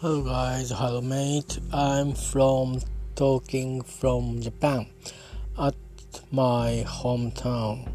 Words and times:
Hello 0.00 0.22
guys, 0.22 0.70
hello 0.70 1.00
mate. 1.00 1.58
I'm 1.72 2.14
from 2.14 2.78
talking 3.16 3.82
from 3.82 4.40
Japan 4.40 4.86
at 5.60 5.74
my 6.30 6.84
hometown, 6.86 7.90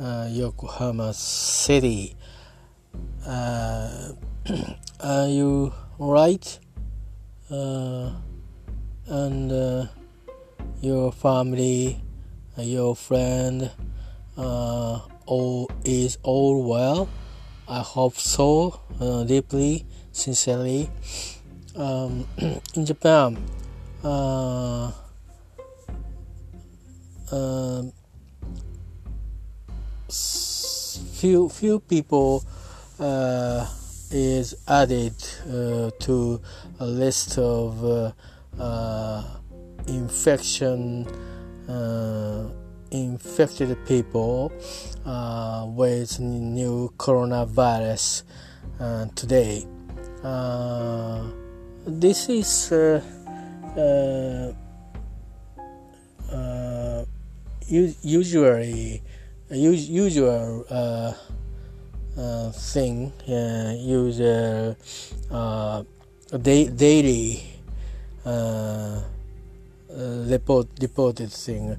uh, 0.00 0.26
Yokohama 0.28 1.14
City. 1.14 2.16
Uh, 3.24 4.14
are 5.00 5.28
you 5.28 5.72
alright? 6.00 6.58
Uh, 7.48 8.10
and 9.06 9.52
uh, 9.52 9.86
your 10.80 11.12
family, 11.12 12.02
uh, 12.58 12.62
your 12.62 12.96
friend, 12.96 13.70
uh, 14.36 14.98
all 15.26 15.70
is 15.84 16.18
all 16.24 16.64
well? 16.68 17.08
I 17.68 17.78
hope 17.78 18.16
so, 18.16 18.80
deeply, 19.28 19.86
sincerely. 20.12 20.90
Um, 21.74 22.26
in 22.74 22.86
Japan, 22.86 23.38
uh, 24.04 24.92
uh, 27.30 27.82
few 31.22 31.48
few 31.48 31.78
people 31.78 32.44
uh, 32.98 33.66
is 34.10 34.54
added 34.68 35.14
uh, 35.46 35.90
to 36.00 36.40
a 36.80 36.86
list 36.86 37.38
of 37.38 37.84
uh, 37.84 38.12
uh, 38.60 39.24
infection 39.86 41.06
infected 42.90 43.74
people 43.86 44.52
with 45.74 46.20
new 46.20 46.92
coronavirus 46.98 48.24
today. 49.14 49.64
Uh, 50.22 51.26
this 51.86 52.28
is 52.28 52.70
usually 58.02 59.02
usual 59.50 60.64
uh, 60.70 61.12
thing 62.52 63.12
uh, 63.28 63.74
usual 63.76 64.76
uh, 65.30 65.82
daily 66.38 67.42
report 70.26 70.68
reported 70.80 71.30
thing. 71.32 71.76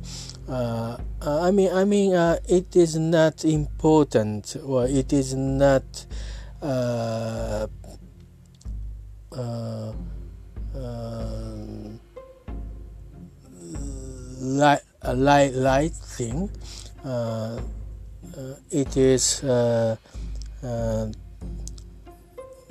Uh, 0.48 0.98
I 1.22 1.52
mean, 1.52 1.72
I 1.72 1.86
mean, 1.86 2.14
uh, 2.14 2.38
it 2.48 2.76
is 2.76 2.98
not 2.98 3.46
important, 3.46 4.58
or 4.66 4.86
it 4.88 5.14
is 5.14 5.34
not 5.34 5.84
uh, 6.62 7.68
Uh, 9.36 9.94
uh, 10.76 11.56
light, 14.40 14.82
a 15.02 15.14
light, 15.14 15.54
light 15.54 15.94
thing. 15.94 16.50
it 18.72 18.98
is 18.98 19.44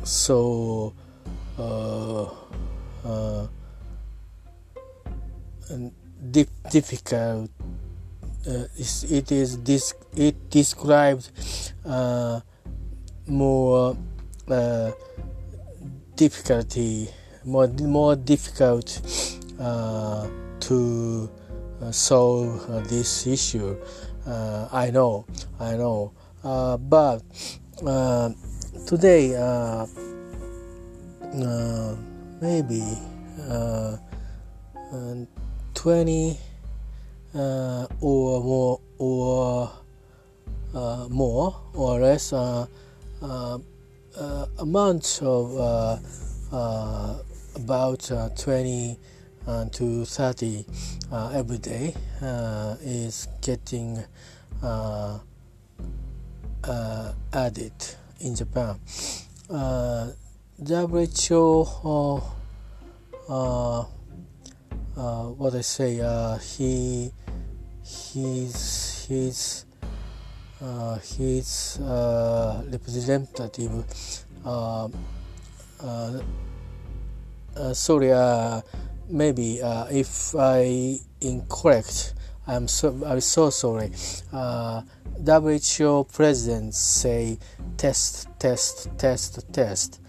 so 0.04 0.92
difficult. 6.70 7.50
Uh, 8.42 8.66
it 8.76 9.30
is 9.30 9.54
uh, 9.54 9.60
this 9.62 9.94
it 10.16 10.50
described 10.50 11.30
uh, 11.86 12.40
more 13.26 13.96
uh, 14.48 14.90
difficulty 16.22 17.08
more 17.44 17.66
more 17.98 18.14
difficult 18.14 18.86
uh, 19.58 20.28
to 20.60 21.28
uh, 21.80 21.90
solve 21.90 22.70
uh, 22.70 22.80
this 22.86 23.26
issue. 23.26 23.76
I 24.72 24.90
know, 24.92 25.26
I 25.58 25.76
know, 25.76 26.12
but 26.78 27.22
today 28.86 29.34
maybe. 32.40 32.84
20 35.74 36.38
uh, 37.34 37.86
or 38.00 38.40
more 38.44 38.80
or 38.98 39.70
uh, 40.74 41.06
more 41.10 41.56
or 41.74 41.98
less 41.98 42.32
uh, 44.16 44.20
uh, 44.20 44.22
uh 44.22 44.46
amount 44.58 45.20
of 45.22 45.58
uh, 46.52 47.18
about 47.56 48.10
20 48.36 48.98
to 49.72 50.04
30 50.04 50.66
every 51.34 51.58
day 51.58 51.94
is 52.82 53.28
getting 53.40 54.02
added 57.32 57.72
in 58.20 58.34
Japan. 58.34 58.78
WHO 60.64 62.22
uh, 64.96 65.24
what 65.24 65.54
I 65.54 65.62
say, 65.62 66.00
uh, 66.00 66.36
he 66.36 67.12
his 67.82 69.06
his 69.08 69.64
uh, 70.62 70.98
his 70.98 71.78
uh, 71.80 72.62
representative. 72.70 73.84
Uh, 74.44 74.88
uh, 75.80 76.20
sorry, 77.72 78.10
maybe 79.08 79.60
if 79.90 80.34
I 80.36 80.98
incorrect, 81.20 82.14
I'm 82.46 82.68
so 82.68 82.96
I'm 83.04 83.20
so 83.20 83.50
sorry. 83.50 83.90
WHO 84.32 86.04
president 86.12 86.74
say 86.74 87.38
test 87.76 88.28
test 88.38 88.88
test 88.98 89.52
test. 89.52 90.00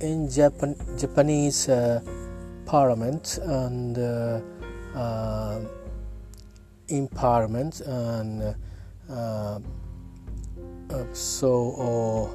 in 0.00 0.30
Japan 0.30 0.76
Japanese 0.96 1.68
parliament 2.68 3.38
and 3.42 3.98
uh, 3.98 4.40
uh, 4.94 5.60
in 6.88 7.08
parliament 7.08 7.80
and 7.80 8.54
uh, 9.10 9.58
so 11.12 12.30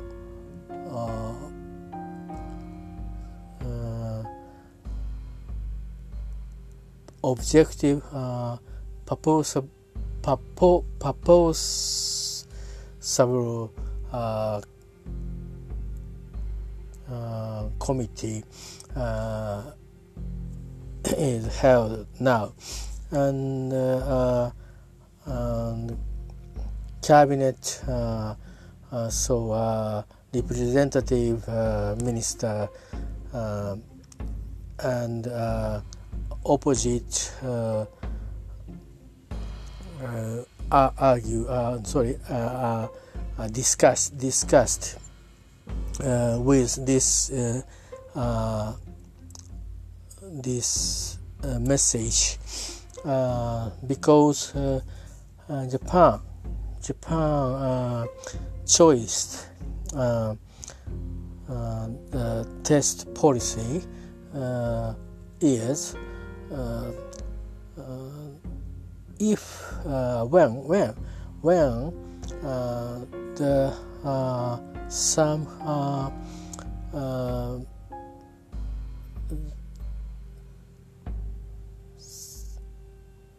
objective 7.23 8.03
uh, 8.11 8.57
purpose 9.05 9.57
purpose 10.21 10.83
purpose 10.99 12.45
several 12.99 13.73
uh, 14.11 14.61
uh, 17.11 17.67
committee 17.79 18.43
uh, 18.95 19.71
is 21.17 21.47
held 21.57 22.07
now, 22.19 22.53
and 23.11 23.73
uh, 23.73 24.51
uh, 25.25 25.89
cabinet 27.03 27.81
uh, 27.87 28.35
so 29.09 30.03
representative 30.33 31.47
minister 32.01 32.69
and 34.79 35.27
opposite 36.45 37.31
argue 40.71 41.45
sorry 41.83 42.17
discussed 43.51 44.17
discussed 44.17 44.97
with 46.39 46.85
this 46.85 47.31
uh, 47.31 47.61
uh, 48.15 48.73
this 50.21 51.17
uh, 51.43 51.59
message 51.59 52.37
uh, 53.05 53.69
because 53.85 54.55
uh, 54.55 54.79
uh 55.49 55.65
Japan 55.67 56.19
Japan 56.83 57.15
uh, 57.15 58.05
choiced 58.67 59.47
uh, 59.95 60.35
uh, 61.49 61.87
the 62.11 62.45
test 62.63 63.13
policy 63.15 63.81
uh, 64.35 64.93
is 65.39 65.95
uh, 66.51 66.91
if 69.17 69.71
when 70.27 70.67
when 70.67 70.93
when 71.39 71.93
the 73.35 73.71
some 74.89 75.47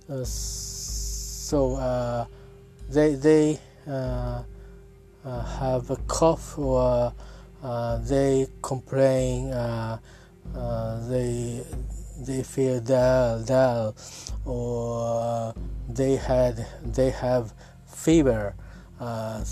Uh, 0.06 0.22
so 0.22 1.76
uh, 1.76 2.26
they 2.88 3.14
they 3.14 3.60
uh, 3.86 4.42
have 5.24 5.90
a 5.90 5.96
cough 6.06 6.56
or 6.58 7.12
uh, 7.62 7.98
they 7.98 8.48
complain 8.62 9.52
uh, 9.52 9.98
they 11.08 11.62
they 12.20 12.42
feel 12.42 12.80
dull 12.80 13.42
dull 13.42 13.94
or 14.44 15.54
they 15.88 16.16
had 16.16 16.66
they 16.84 17.10
have 17.10 17.54
fever 17.86 18.54
um, 19.00 19.44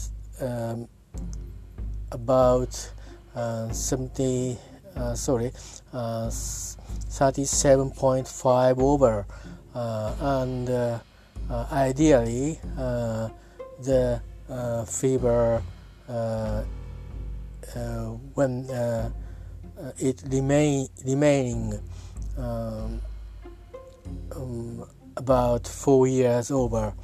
about 2.10 2.90
uh, 3.34 3.72
70 3.72 4.58
uh, 4.96 5.14
sorry 5.14 5.52
uh, 5.92 6.28
37.5 6.28 8.78
over 8.78 9.26
and 9.74 10.68
ideally 11.70 12.58
the 13.78 14.20
fever 14.86 15.62
when 18.34 18.68
it 19.98 20.22
remain 20.30 20.88
remaining 21.04 21.80
um, 22.38 23.00
um, 24.34 24.84
about 25.16 25.66
four 25.66 26.06
years 26.06 26.50
over. 26.50 26.94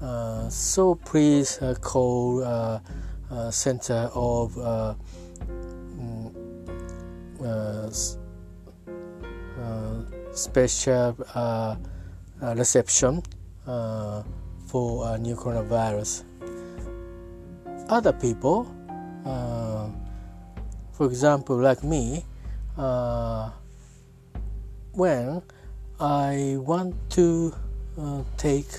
Uh, 0.00 0.48
so 0.48 0.94
please 0.94 1.58
uh, 1.62 1.74
call 1.80 2.44
uh, 2.44 3.50
center 3.50 4.10
of 4.14 4.56
uh, 4.58 4.94
uh, 7.42 7.90
special 10.32 11.16
uh, 11.34 11.76
reception 12.56 13.22
for 13.64 15.18
new 15.18 15.36
coronavirus. 15.36 16.24
Other 17.88 18.12
people, 18.12 18.66
for 20.92 21.06
example, 21.06 21.56
like 21.56 21.82
me, 21.84 22.24
when 24.92 25.42
I 26.00 26.56
want 26.58 26.94
to 27.10 27.54
uh, 27.98 28.22
take 28.36 28.70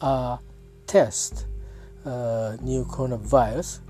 a 0.00 0.38
test 0.86 1.46
uh, 2.04 2.56
new 2.60 2.84
coronavirus, 2.84 3.80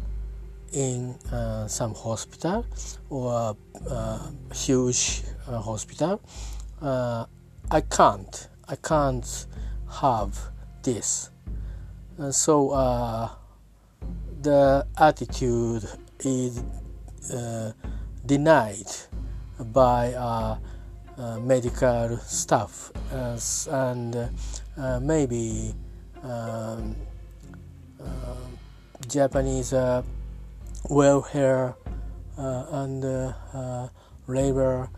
in 0.73 1.15
uh, 1.31 1.67
some 1.69 1.95
hospital 1.95 2.65
or 3.11 3.57
uh, 3.89 4.31
huge 4.55 5.23
uh, 5.47 5.61
hospital 5.61 6.21
uh, 6.81 7.27
i 7.71 7.81
can't 7.81 8.49
i 8.69 8.77
can't 8.77 9.47
have 10.01 10.39
this. 10.83 11.31
Uh, 12.19 12.31
so 12.31 12.71
uh, 12.71 13.29
the 14.43 14.87
attitude 14.99 15.85
is 16.21 16.63
denied 18.27 18.87
by 19.73 20.59
medical 21.41 22.19
staff 22.19 22.93
and 23.71 24.31
maybe 25.01 25.75
um, 26.23 26.97
Japanese 29.09 29.75
welfare 30.89 31.75
uh, 32.39 32.67
and 32.71 33.05
uh, 33.05 33.89
labor 34.27 34.89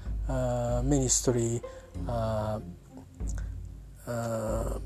uh, 4.07 4.79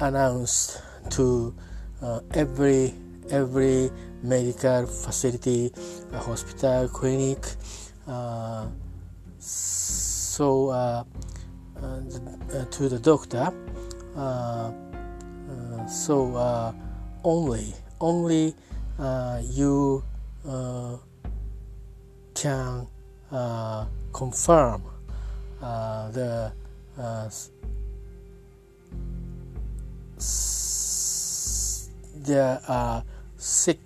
announced 0.00 0.82
to 1.10 1.54
every 2.34 2.94
every 3.30 3.90
medical 4.22 4.86
facility, 4.86 5.72
hospital, 6.12 6.88
clinic. 6.88 7.44
Uh, 8.06 8.68
so 9.38 10.68
uh, 10.70 11.04
uh, 11.82 12.64
to 12.70 12.88
the 12.88 12.98
doctor. 12.98 13.52
so 15.88 16.36
only 17.24 17.74
only 18.00 18.54
uh, 18.98 19.40
you 19.50 20.02
uh, 20.48 20.96
can 22.34 22.86
uh, 23.30 23.86
confirm 24.12 24.82
uh, 24.86 24.95
the 26.12 26.52
uh, 26.98 27.30
there 32.26 32.60
are 32.68 33.04
sick 33.36 33.78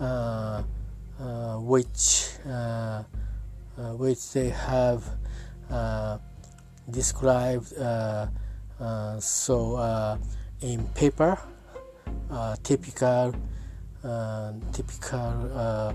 uh, 0.00 0.62
which 1.58 2.28
which 3.98 4.32
they 4.32 4.48
have 4.48 5.04
described 6.90 7.72
so 9.20 10.18
in 10.60 10.84
paper 10.94 11.38
uh, 12.30 12.56
typical 12.62 13.34
uh, 14.02 14.52
typical 14.72 15.50
uh, 15.54 15.92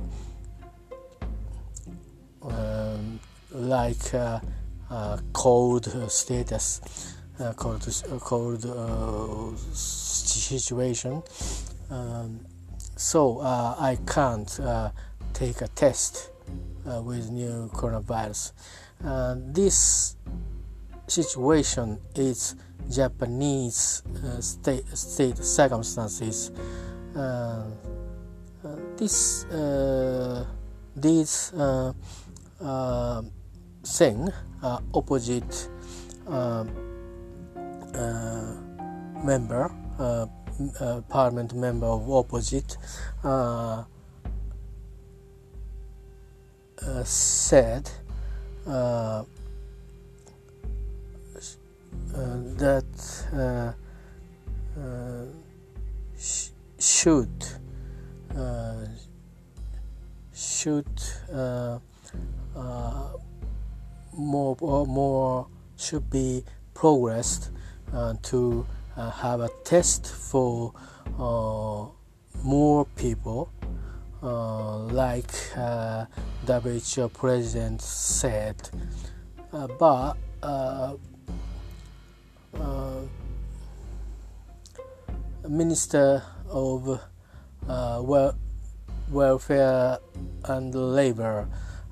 um, 2.42 3.20
like 3.52 4.14
uh, 4.14 4.18
uh, 4.18 4.40
cold 5.34 6.12
status 6.12 7.16
uh, 7.40 7.54
cold 7.54 7.82
cold 8.22 9.60
situation 9.74 11.22
um, 11.90 12.40
so 12.96 13.40
I 13.42 13.98
can't 14.06 14.60
take 15.34 15.62
a 15.62 15.68
test 15.70 16.32
with 16.86 17.30
new 17.30 17.70
coronavirus 17.74 18.54
this 19.54 20.16
situation 21.08 22.00
is 22.16 22.56
Japanese 22.90 24.04
uh, 24.26 24.42
state, 24.42 24.86
state 24.98 25.38
circumstances. 25.38 26.52
Uh, 27.16 27.66
uh 28.64 28.76
this 28.96 29.46
uh, 29.46 30.46
this 33.84 34.32
uh, 34.64 34.80
opposite 34.94 35.70
uh, 36.28 36.66
uh, 37.94 38.56
member 39.24 39.72
uh, 40.00 40.26
parliament 41.10 41.54
member 41.54 41.88
of 41.88 42.10
opposite 42.10 42.78
said 47.04 47.90
uh, 52.16 52.38
that 52.58 52.84
uh, 53.34 53.72
uh, 54.80 55.26
sh- 56.18 56.50
should 56.78 57.46
should 60.34 60.88
more 64.14 64.56
more 64.86 65.48
should 65.78 66.10
be 66.10 66.44
progressed 66.74 67.52
to 68.24 68.66
have 68.96 69.42
a 69.42 69.50
test 69.64 70.08
for 70.08 70.74
more 72.44 72.86
people 72.96 73.52
uh, 74.22 74.78
like 74.80 75.32
uh, 75.56 76.06
WHO 76.46 77.10
president 77.10 77.82
said, 77.82 78.70
uh, 79.54 79.68
but 79.80 80.18
uh, 80.44 80.96
Minister 85.48 86.22
of 86.50 87.00
uh, 87.68 88.28
Welfare 89.10 89.98
and 90.46 90.76
Labor 90.76 91.48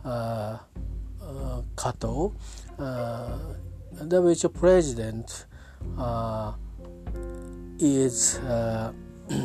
uh, 0.05 0.07
uh, 0.07 0.57
Kato, 1.75 2.33
uh, 2.79 3.37
WHO 4.09 4.49
President 4.49 5.45
uh, 5.97 6.53
is 7.79 8.37
uh, 8.39 8.91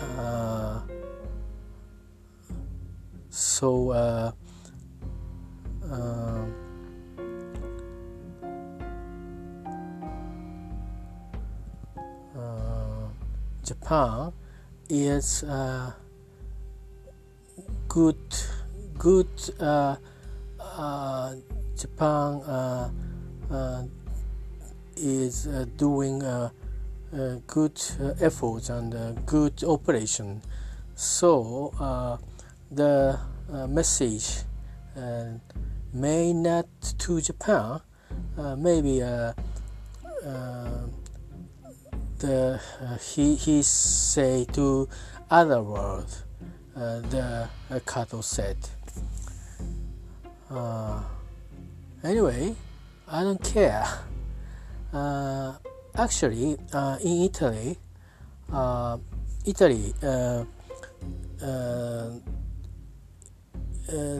uh, 0.00 0.80
so 3.30 3.90
uh, 3.90 4.32
uh, 5.90 6.44
Japan 13.64 14.32
is 14.88 15.42
uh, 15.44 15.92
good 17.88 18.16
good 18.96 19.28
uh, 19.60 19.96
uh, 20.78 21.34
Japan 21.76 22.40
uh, 22.42 22.90
uh, 23.50 23.82
is 24.96 25.46
uh, 25.46 25.66
doing 25.76 26.20
good 27.46 27.80
effort 28.20 28.70
and 28.70 29.26
good 29.26 29.64
operation. 29.64 30.40
So 30.94 31.72
the 32.70 33.18
message 33.68 34.44
may 35.92 36.32
not 36.32 36.66
to 36.98 37.20
Japan, 37.20 37.80
maybe 38.56 39.00
the 42.18 42.60
he 43.00 43.34
he 43.36 43.62
say 43.62 44.44
to 44.52 44.88
other 45.30 45.62
world 45.62 46.24
uh, 46.78 47.00
the 47.10 47.48
uh, 47.70 47.80
Kato 47.86 48.20
said 48.20 48.56
uh, 50.50 51.02
anyway 52.02 52.54
I 53.08 53.22
don't 53.22 53.42
care. 53.42 53.86
Uh, 54.92 55.54
actually 55.96 56.56
uh, 56.72 56.98
in 57.02 57.22
Italy 57.22 57.78
uh, 58.52 58.98
Italy 59.46 59.94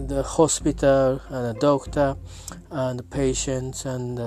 the 0.09 0.23
hospital 0.25 1.21
and 1.29 1.45
the 1.47 1.61
doctor 1.61 2.17
and 2.71 2.99
the 2.99 3.03
patients 3.03 3.85
and 3.85 4.19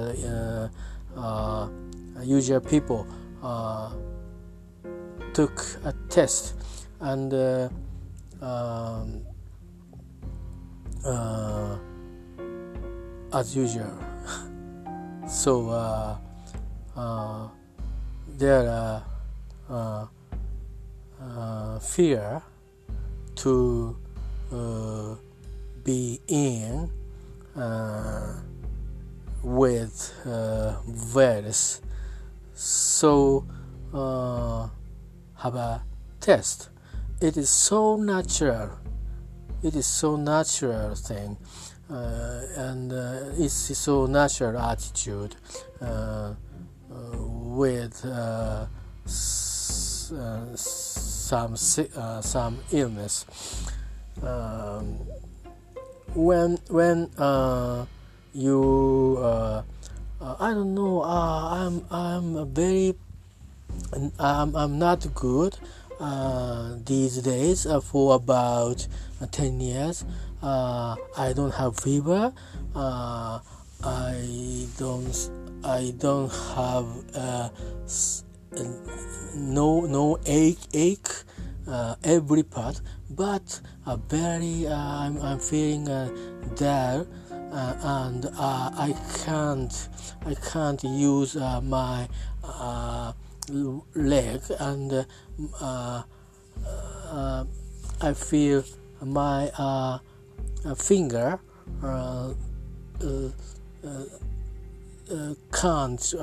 usual 2.23 2.59
people 2.59 3.07
uh, 3.43 3.91
took 5.33 5.59
a 5.85 5.93
test 6.09 6.55
and 6.99 7.33
uh, 7.33 7.69
um, 8.41 9.21
uh, 11.05 11.77
as 13.33 13.55
usual 13.55 13.97
so 15.27 15.69
uh, 15.69 16.17
uh, 16.95 17.47
there 18.37 18.69
are 19.69 20.09
uh, 21.19 21.79
fear 21.79 22.41
to 23.35 23.95
be 25.83 26.19
in 26.27 26.89
with 29.43 30.13
virus 30.85 31.81
so 32.53 33.45
uh, 33.93 34.67
have 35.37 35.55
a 35.55 35.83
test. 36.19 36.69
It 37.19 37.37
is 37.37 37.49
so 37.49 37.97
natural. 37.97 38.77
It 39.63 39.75
is 39.75 39.85
so 39.85 40.15
natural 40.15 40.95
thing, 40.95 41.37
uh, 41.37 41.70
and 41.91 42.93
uh, 42.93 43.19
it's 43.37 43.53
so 43.77 44.05
natural 44.05 44.57
attitude 44.59 45.35
uh, 45.81 45.85
uh, 45.85 46.33
with 47.17 48.05
uh, 48.05 48.65
s- 49.05 50.13
some 50.55 51.55
some 51.55 52.59
illness. 52.71 53.25
Um, 54.23 54.99
when 56.13 56.57
when 56.69 57.09
you 58.33 59.17
uh, 60.21 60.35
I 60.39 60.53
don't 60.53 60.75
know. 60.75 61.01
Uh, 61.01 61.49
I'm 61.65 61.85
I'm 61.89 62.53
very 62.53 62.95
I'm 64.19 64.55
I'm 64.55 64.77
not 64.77 65.05
good 65.15 65.57
uh, 65.99 66.75
these 66.85 67.17
days 67.21 67.65
uh, 67.65 67.79
for 67.81 68.15
about 68.15 68.87
uh, 69.21 69.25
ten 69.31 69.59
years. 69.59 70.05
Uh, 70.41 70.95
I 71.17 71.33
don't 71.33 71.53
have 71.53 71.77
fever. 71.77 72.33
I 72.75 73.41
don't 74.77 75.29
I 75.63 75.93
don't 75.97 76.31
have 76.55 76.87
no 79.35 79.81
no 79.81 80.19
ache 80.25 80.67
ache 80.73 81.09
every 82.03 82.43
part, 82.43 82.81
but 83.09 83.61
very 84.09 84.67
I'm 84.67 85.21
I'm 85.21 85.39
feeling 85.39 85.85
there 86.55 87.05
uh, 87.51 87.75
and 87.83 88.25
uh, 88.25 88.71
I 88.73 88.95
can't 89.25 89.89
I 90.25 90.33
can't 90.35 90.81
use 90.83 91.35
uh, 91.35 91.61
my 91.61 92.07
uh, 92.43 93.13
leg 93.93 94.41
and 94.59 95.05
uh, 95.61 96.03
uh, 97.11 97.45
I 98.01 98.13
feel 98.13 98.63
my 99.01 99.51
finger 100.77 101.39
can't 105.51 106.13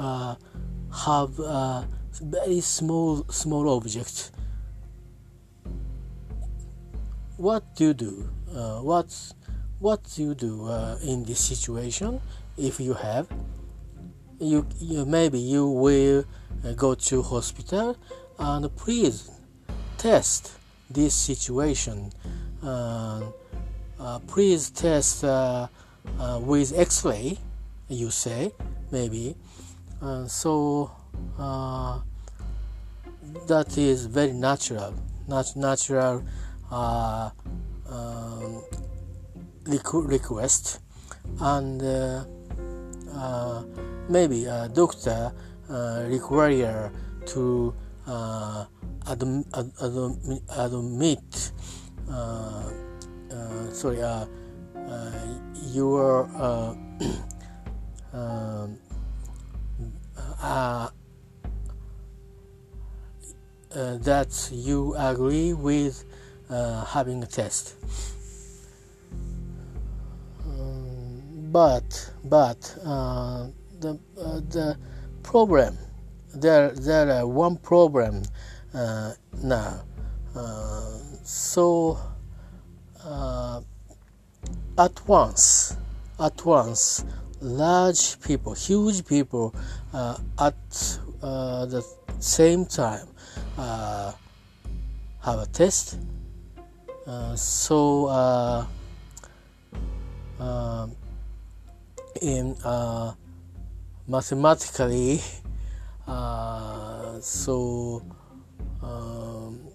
have 1.06 1.38
a 1.38 1.86
very 2.22 2.60
small 2.60 3.24
small 3.28 3.68
object. 3.76 4.32
What 7.36 7.74
do 7.76 7.84
you 7.86 7.94
do? 7.94 8.30
what's 8.82 9.34
what 9.78 10.02
do 10.14 10.22
you 10.22 10.34
do 10.34 10.66
uh, 10.66 10.98
in 11.02 11.24
this 11.24 11.38
situation 11.38 12.20
if 12.56 12.80
you 12.80 12.94
have 12.94 13.28
you, 14.40 14.66
you 14.80 15.04
maybe 15.04 15.38
you 15.38 15.66
will 15.68 16.24
uh, 16.64 16.72
go 16.72 16.94
to 16.94 17.22
hospital 17.22 17.96
and 18.38 18.74
please 18.76 19.30
test 19.96 20.52
this 20.90 21.14
situation 21.14 22.10
uh, 22.62 22.66
uh 22.66 23.22
please 24.26 24.70
test 24.70 25.24
uh, 25.24 25.68
uh, 26.18 26.40
with 26.42 26.72
x-ray 26.76 27.38
you 27.88 28.10
say 28.10 28.52
maybe. 28.90 29.36
So 30.26 30.90
that 33.46 33.76
is 33.76 34.06
very 34.06 34.32
natural 34.32 34.94
nat- 35.28 35.56
natural 35.56 36.22
um, 36.70 38.62
request. 39.92 40.80
And 41.40 41.82
uh, 41.82 42.24
uh, 43.14 43.62
maybe 44.08 44.46
a 44.46 44.68
doctor 44.68 45.32
uh, 45.70 46.04
require 46.08 46.90
to 47.26 47.74
adm- 48.06 49.44
adm- 49.52 50.40
admit 50.56 51.52
sorry 53.72 53.98
your 55.72 56.24
um, 58.12 58.78
uh, 60.42 60.88
uh, 63.74 63.96
that 63.98 64.48
you 64.52 64.94
agree 64.96 65.52
with 65.52 66.04
uh, 66.50 66.84
having 66.84 67.22
a 67.22 67.26
test. 67.26 67.74
but 71.52 72.12
but 72.24 72.76
uh, 72.84 73.48
the 73.80 73.98
uh, 74.20 74.40
the 74.50 74.76
problem 75.22 75.76
there 76.34 76.70
there 76.70 77.10
are 77.10 77.26
one 77.26 77.56
problem 77.56 78.22
uh, 78.74 79.12
now 79.42 79.82
uh, 80.36 80.98
so 81.24 81.98
uh, 83.08 83.60
at 84.76 85.08
once 85.08 85.76
at 86.20 86.44
once 86.44 87.04
large 87.40 88.20
people 88.20 88.52
huge 88.54 89.06
people 89.06 89.54
uh, 89.94 90.18
at 90.38 90.54
the 91.22 91.82
same 92.20 92.66
time 92.66 93.06
have 93.56 95.38
a 95.40 95.46
test. 95.52 95.98
So 97.34 98.08
in 102.20 102.56
uh, 102.64 103.14
mathematically 104.06 105.20
uh, 106.06 107.20
so 107.20 108.02
um, 108.82 109.60
uh, 109.66 109.67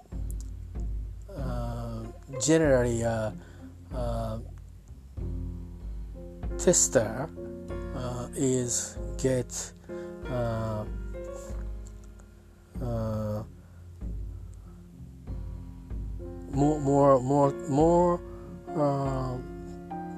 generally 2.41 3.03
uh, 3.03 3.31
uh, 3.93 4.39
tester 6.57 7.29
uh, 7.95 8.27
is 8.35 8.97
get 9.17 9.71
more 16.53 16.79
more 16.79 17.19
more 17.19 17.53
more 17.67 18.19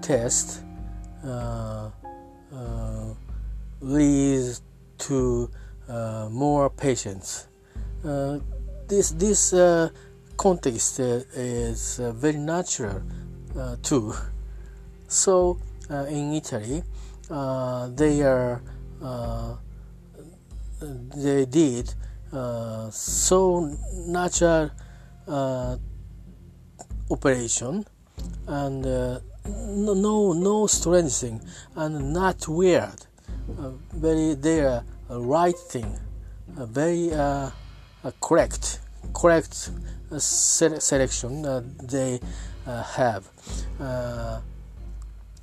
test 0.02 0.64
uh, 1.26 1.90
leads 3.82 4.62
to 4.98 5.50
uh, 5.90 6.28
more 6.32 6.70
patients. 6.70 7.48
Uh, 8.04 8.40
this 8.88 9.12
this 9.12 9.54
context 10.38 11.00
is 11.00 11.98
very 11.98 12.38
natural 12.38 13.02
too. 13.82 14.14
So 15.08 15.60
in 15.90 16.34
Italy, 16.34 16.84
they 17.96 18.22
are 18.24 18.62
they 21.16 21.46
did 21.46 21.94
uh, 22.34 22.90
so 22.90 23.74
natural 24.08 24.72
uh, 25.28 25.78
operation 27.10 27.86
and 28.48 28.86
uh, 28.86 29.20
no 29.46 30.34
no 30.34 30.68
strange 30.68 31.14
thing 31.14 31.42
and 31.76 32.14
not 32.14 32.48
weird 32.48 33.06
uh, 33.60 33.72
very 33.94 34.34
they 34.34 34.62
are 34.62 34.84
right 35.10 35.58
thing 35.58 35.98
very 36.48 37.14
uh, 37.14 37.50
correct 38.22 38.82
correct 39.14 39.72
selection 40.18 41.42
they 41.84 42.20
have. 42.66 43.30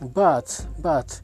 But 0.00 0.66
but 0.78 1.20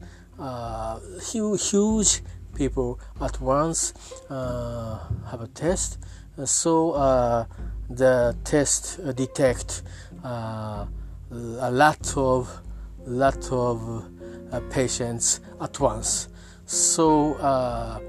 huge 1.31 1.69
huge 1.69 2.21
people 2.55 2.99
at 3.21 3.39
once 3.41 3.93
uh, 4.29 4.99
have 5.31 5.41
a 5.41 5.47
test. 5.47 5.97
So 6.45 6.91
uh, 6.91 7.45
the 7.89 8.35
test 8.43 8.99
detect 9.15 9.81
uh, 10.23 10.85
a 11.31 11.71
lot 11.71 12.17
of 12.17 12.61
lot 13.05 13.51
of 13.51 14.05
uh, 14.51 14.59
patients 14.69 15.41
at 15.61 15.79
once. 15.79 16.27
So 16.65 17.35
uh, 17.35 17.99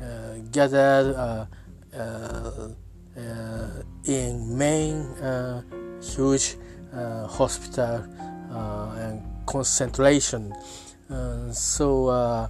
uh, 0.00 0.34
gathered 0.52 1.48
in 4.04 4.58
main 4.58 5.14
huge 6.00 6.56
hospital 6.92 8.04
and 8.98 9.22
concentration. 9.46 10.54
So 11.52 12.08
uh, 12.08 12.48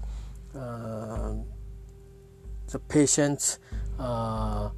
the 2.69 2.79
patients 2.89 3.59
uh, 3.99 4.71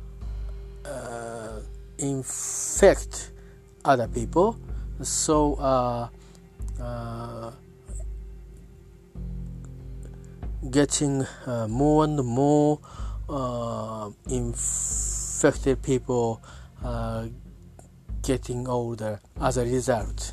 uh, 0.85 1.61
infect 1.99 3.33
other 3.85 4.09
people. 4.09 4.59
So 5.03 5.55
uh, 5.55 6.09
uh, 6.81 7.51
getting 10.71 11.27
uh, 11.47 11.69
more 11.69 12.05
and 12.05 12.25
more 12.25 12.81
uh, 13.29 14.11
infected 15.37 15.83
people 15.83 16.43
uh, 16.83 17.27
getting 18.23 18.67
older 18.67 19.21
as 19.39 19.59
a 19.59 19.65
result. 19.65 20.33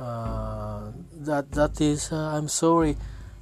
Uh, 0.00 0.90
that 1.20 1.52
that 1.52 1.80
is 1.80 2.10
I'm 2.10 2.48
sorry 2.48 2.96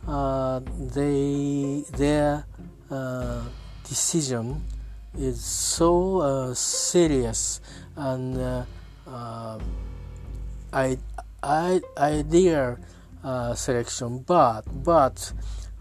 they 0.07 1.83
their 1.97 2.45
decision 3.89 4.65
is 5.17 5.43
so 5.43 6.53
serious 6.53 7.61
and 7.97 8.39
uh, 9.07 9.59
I, 10.73 10.99
I, 11.43 11.81
ideal 11.97 12.77
uh, 13.25 13.55
selection, 13.55 14.19
but 14.27 14.63
but 14.85 15.33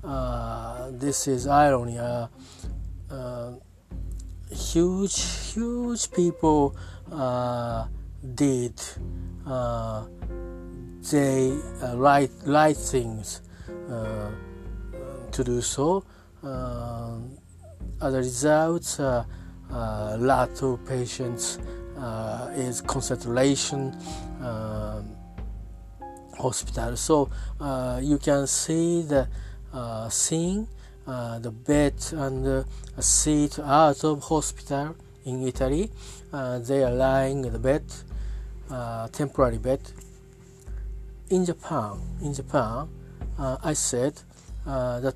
uh, 0.03 0.89
this 0.91 1.27
is 1.27 1.47
irony. 1.47 1.97
Uh, 1.97 2.27
uh 3.11 3.51
huge 4.51 5.19
huge 5.53 6.11
people 6.11 6.75
uh, 7.11 7.87
did 8.35 8.73
uh, 9.45 10.05
they 11.11 11.57
write 11.93 12.31
write 12.45 12.77
things 12.77 13.41
to 15.31 15.43
do 15.43 15.61
so. 15.61 16.03
as 18.01 18.13
a 18.13 18.17
result, 18.17 18.99
a 18.99 20.17
lot 20.19 20.62
of 20.63 20.86
patients 20.86 21.60
uh, 21.97 22.51
is 22.55 22.81
concentration 22.81 23.91
hospital. 26.38 26.95
So 26.95 27.29
uh, 27.60 27.99
you 28.03 28.17
can 28.17 28.47
see 28.47 29.01
the 29.01 29.27
uh, 31.08 31.39
the 31.39 31.52
bed 31.52 31.96
and 32.12 32.46
the 32.46 32.65
seat 33.00 33.58
out 33.60 34.04
of 34.04 34.24
hospital 34.24 34.96
in 35.26 35.48
Italy. 35.48 35.89
they 36.32 36.84
are 36.84 36.91
lying 36.91 37.46
in 37.46 37.54
the 37.54 37.60
bed, 37.60 37.84
temporary 39.12 39.58
bed. 39.58 39.82
In 41.30 41.46
Japan, 41.46 42.00
in 42.22 42.34
Japan, 42.34 42.88
I 43.39 43.74
said 43.74 44.22
that 44.65 45.15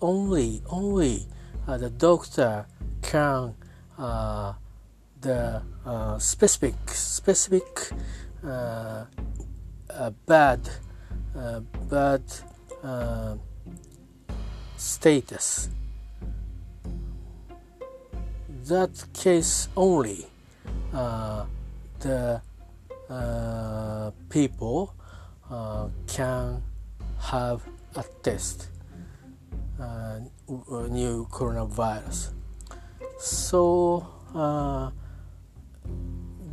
only 0.00 0.62
only 0.68 1.26
uh, 1.66 1.76
the 1.78 1.90
doctor 1.90 2.66
can 3.02 3.54
uh, 3.98 4.52
the 5.20 5.62
uh, 5.84 6.18
specific 6.18 6.74
specific 6.86 7.90
uh, 8.44 9.04
uh, 9.90 10.10
bad 10.26 10.60
uh, 11.36 11.60
bad 11.90 12.22
uh, 12.82 13.34
status. 14.78 15.68
That 18.64 19.04
case 19.12 19.68
only 19.76 20.26
uh, 20.94 21.44
the 22.00 22.40
people 24.30 24.94
can 26.06 26.62
have 27.20 27.62
a 27.96 28.04
test 28.22 28.68
new 30.90 31.26
coronavirus. 31.30 32.32
So 33.18 34.06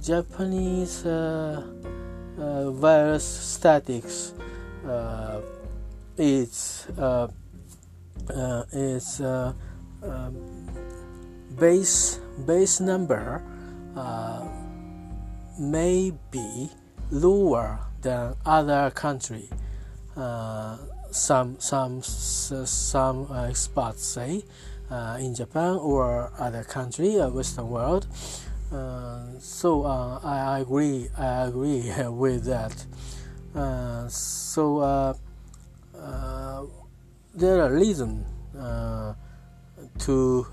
Japanese 0.05 1.03
uh, 1.03 1.65
uh, 2.37 2.69
virus 2.71 3.25
statics 3.25 4.33
uh, 4.87 5.41
is 6.15 6.85
is 8.71 9.21
base 11.57 12.19
base 12.45 12.79
number 12.79 13.41
may 15.57 16.11
be 16.31 16.69
lower 17.11 17.79
than 18.01 18.35
other 18.45 18.91
country. 18.91 19.49
Uh, 20.15 20.77
some 21.11 21.59
some 21.59 22.01
some 22.01 23.27
experts 23.49 24.03
say 24.03 24.43
uh, 24.91 25.17
in 25.19 25.33
Japan 25.33 25.75
or 25.75 26.31
other 26.37 26.63
country, 26.63 27.19
uh, 27.19 27.29
Western 27.29 27.69
world, 27.69 28.07
uh, 28.71 29.39
so 29.39 29.83
uh, 29.83 30.19
I, 30.23 30.57
I, 30.57 30.59
agree. 30.59 31.07
I 31.17 31.47
agree 31.47 31.91
with 32.07 32.45
that. 32.45 32.85
Uh, 33.55 34.07
so 34.09 35.15
there 37.35 37.61
are 37.61 37.71
reasons 37.71 38.25
to 39.99 40.45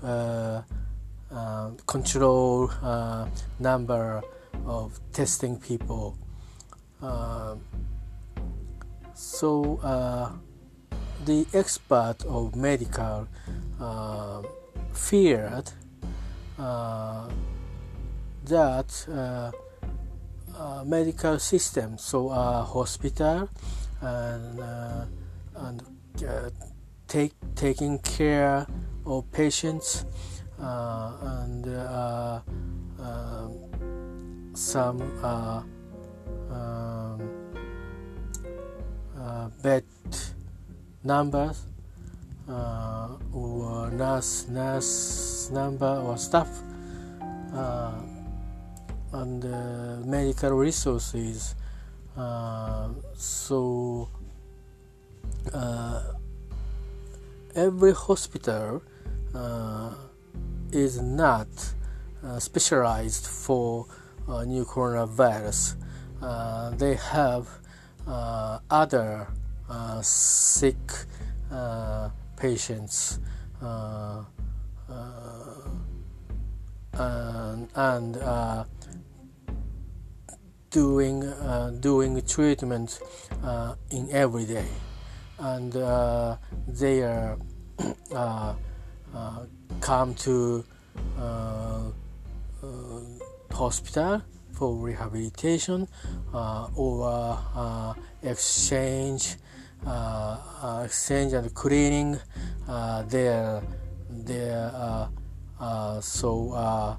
control 1.87 2.69
number 3.59 4.21
of 4.65 4.99
testing 5.11 5.59
people. 5.59 6.17
so 9.13 9.79
the 11.25 11.45
expert 11.53 12.17
of 12.27 12.55
medical 12.55 13.27
uh, 13.79 14.41
feared 14.93 15.71
uh, 16.59 17.29
that 18.45 19.07
uh, 19.09 19.51
uh, 20.55 20.83
medical 20.85 21.39
system, 21.39 21.97
so 21.97 22.29
uh, 22.29 22.63
hospital 22.63 23.49
and 24.01 24.59
and 25.55 25.81
take 27.13 27.33
taking 27.53 27.99
care 27.99 28.65
of 29.05 29.31
patients 29.31 30.05
and 30.57 31.63
some 34.55 34.99
um, 35.21 35.69
bed 39.61 39.83
numbers 41.03 41.67
uh, 42.49 43.09
or 43.31 43.91
nurse 43.91 44.47
nurse 44.49 45.51
number 45.53 46.01
or 46.05 46.17
staff 46.17 46.49
uh, 47.53 47.93
and 49.11 49.45
uh, 49.45 49.97
medical 50.03 50.53
resources. 50.53 51.53
Uh, 52.17 52.89
so 53.13 54.09
uh, 55.53 56.01
every 57.55 57.93
hospital 57.93 58.83
uh, 59.33 59.93
is 60.71 61.01
not 61.01 61.47
uh, 62.23 62.39
specialized 62.39 63.27
for 63.27 63.87
uh, 64.27 64.43
new 64.43 64.65
coronavirus. 64.65 65.75
Uh, 66.21 66.71
they 66.71 66.95
have 66.95 67.47
uh, 68.07 68.59
other 68.69 69.27
sick 70.01 70.77
patients 72.37 73.19
and, 76.93 77.69
and 77.75 78.65
doing 80.69 81.33
doing 81.79 82.21
treatment 82.25 82.99
in 83.91 84.09
every 84.11 84.45
day 84.45 84.67
and 85.39 85.75
uh, 85.75 86.37
they 86.67 87.01
are 87.01 87.37
uh, 88.15 88.53
uh, 89.13 89.45
come 89.79 90.15
to 90.15 90.63
uh, 91.19 91.81
uh, 92.63 92.67
hospital 93.51 94.21
for 94.51 94.75
rehabilitation 94.75 95.87
uh, 96.33 96.67
or 96.75 97.95
exchange 98.23 99.35
exchange 100.83 101.33
and 101.33 101.53
cleaning 101.53 102.17
their 103.07 103.61
their 104.09 105.09
so 106.01 106.97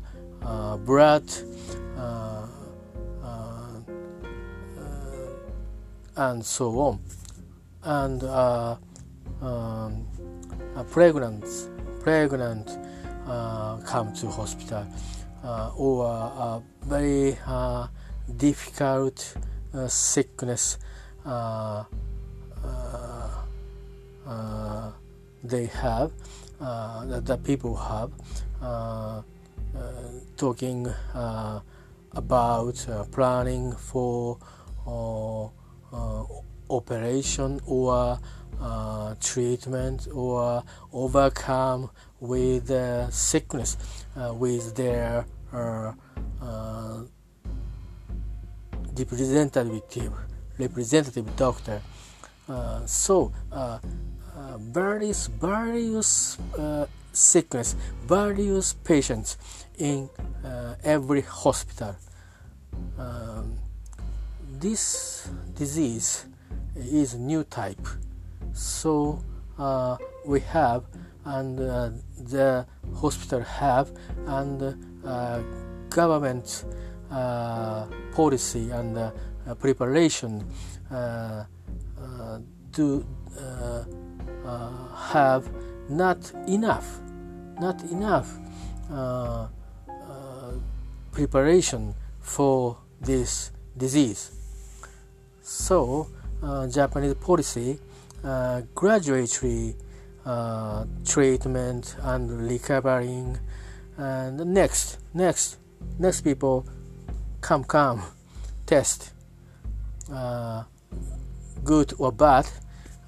blood 0.85 1.25
and 6.16 6.44
so 6.44 6.79
on 6.79 7.01
and 7.85 8.25
uh, 8.25 8.77
um, 9.42 10.07
pregnant 10.90 11.44
pregnant 12.01 12.79
uh, 13.27 13.77
come 13.79 14.12
to 14.12 14.29
hospital 14.29 14.87
uh, 15.44 15.70
or 15.77 16.62
very 16.87 17.37
uh, 17.47 17.87
difficult 18.37 19.37
uh, 19.75 19.88
sickness 19.88 20.79
they 25.44 25.66
have 25.66 26.11
that 26.61 27.23
the 27.27 27.38
people 27.44 27.77
have 27.77 28.11
talking 30.37 30.87
about 32.14 32.87
planning 33.11 33.73
for 33.73 34.38
operation 36.77 37.61
or 37.67 38.19
uh, 38.61 39.15
treatment 39.21 40.09
or 40.13 40.63
overcome 40.93 41.91
with 42.21 42.71
uh, 42.71 43.11
sickness 43.11 43.77
uh, 44.17 44.33
with 44.33 44.75
their 44.75 45.27
uh, 45.53 45.93
uh, 46.41 47.03
representative 48.97 50.13
representative 50.59 51.37
doctor. 51.37 51.81
Uh, 52.49 52.85
so 52.87 53.33
various 54.59 55.27
various 55.27 56.39
sickness, 57.13 57.77
various 58.07 58.73
patients 58.73 59.37
in 59.79 60.09
every 60.85 61.23
hospital. 61.23 61.97
Um, 62.99 63.59
this 64.61 65.29
disease 65.55 66.27
is 66.77 67.15
new 67.15 67.45
type. 67.45 67.87
So 68.53 69.21
uh, 69.59 69.97
we 70.25 70.41
have 70.41 70.85
and 71.25 71.59
uh, 71.59 71.91
the 72.19 72.67
hospital 72.95 73.41
have 73.41 73.91
and 74.27 74.77
uh, 75.05 75.41
government 75.89 76.65
uh, 77.11 77.87
policy 78.13 78.71
and 78.71 78.99
uh, 78.99 79.11
preparation 79.59 80.45
uh, 80.91 81.45
to 82.73 83.05
have 84.97 85.49
not 85.89 86.33
enough 86.49 87.01
not 87.61 87.81
enough 87.85 88.39
preparation 91.13 91.95
for 92.21 92.77
this 93.01 93.53
disease. 93.77 94.33
So 95.41 96.09
uh, 96.11 96.24
Japanese 96.66 97.14
policy 97.14 97.78
uh, 98.22 98.62
gradually 98.74 99.26
uh, 100.24 100.85
treatment 101.04 101.96
and 102.02 102.48
recovering. 102.50 103.38
And 103.96 104.38
next 104.52 104.98
next 105.12 105.59
next 105.98 106.22
people 106.22 106.66
come 107.40 107.64
come 107.64 108.02
test. 108.66 109.12
Uh, 110.12 110.64
good 111.64 111.94
or 111.98 112.12
bad 112.12 112.46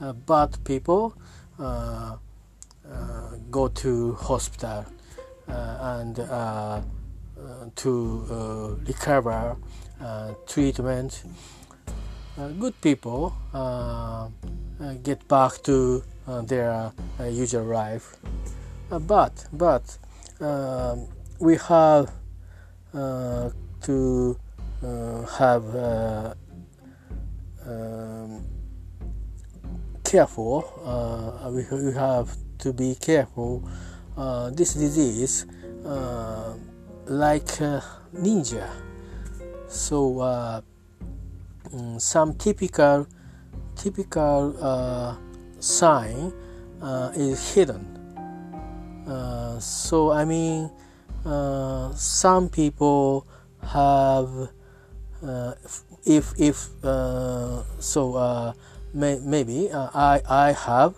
uh, 0.01 0.13
bad 0.13 0.57
people 0.65 1.15
uh, 1.59 2.17
go 3.51 3.69
to 3.69 4.15
hospital 4.15 4.85
and 5.49 6.17
to 7.77 8.79
recover 8.87 9.57
treatment. 10.47 11.25
uh, 11.25 11.66
good 12.59 12.79
people 12.81 13.35
uh, 13.55 14.29
uh, 14.81 14.93
get 15.03 15.27
back 15.29 15.63
to 15.63 16.03
their 16.45 16.93
usual 17.31 17.65
life. 17.65 18.17
but 18.91 19.47
but 19.53 19.99
um, 20.41 21.09
we 21.41 21.57
have 21.57 22.11
to 23.83 24.37
have 25.39 26.37
um, 27.67 28.45
careful. 30.05 30.65
Uh, 30.85 31.51
we, 31.51 31.67
we 31.73 31.93
have 31.93 32.37
to 32.59 32.73
be 32.73 32.95
careful. 32.95 33.69
Uh, 34.17 34.51
this 34.51 34.75
disease, 34.75 35.47
uh, 35.85 36.55
like 37.07 37.59
ninja, 38.15 38.69
so 39.69 40.63
um, 41.73 41.99
some 41.99 42.35
typical 42.35 43.07
typical 43.77 44.57
uh, 44.61 45.15
sign 45.61 46.33
uh, 46.83 47.13
is 47.15 47.55
hidden. 47.55 47.85
Uh, 49.07 49.61
so 49.61 50.11
I 50.11 50.25
mean, 50.25 50.71
uh, 51.25 51.95
some 51.95 52.49
people 52.49 53.27
have 53.63 54.51
uh, 55.23 55.55
if 56.05 56.33
if 56.39 56.69
uh, 56.85 57.63
so 57.79 58.55
may, 58.93 59.21
maybe 59.23 59.71
I 59.73 60.21
I 60.29 60.53
have 60.53 60.97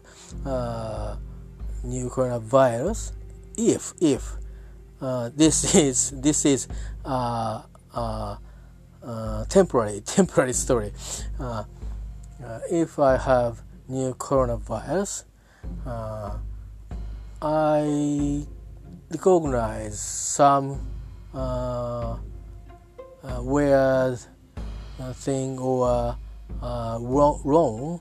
new 1.85 2.09
coronavirus 2.09 3.13
if 3.57 3.93
if 4.01 4.37
this 5.37 5.75
is 5.77 6.11
this 6.17 6.45
is 6.45 6.69
temporary 9.49 10.01
temporary 10.05 10.53
story. 10.53 10.92
Uh, 11.40 11.64
uh, 12.44 12.61
if 12.71 12.99
I 12.99 13.16
have 13.16 13.62
new 13.88 14.14
coronavirus, 14.14 15.25
uh, 15.87 16.37
I 17.42 18.47
recognize 19.11 20.01
some 20.01 20.87
uh, 21.35 22.16
weird 23.40 24.18
thing 25.14 25.59
or 25.59 26.16
wrong, 26.62 27.40
wrong 27.44 28.01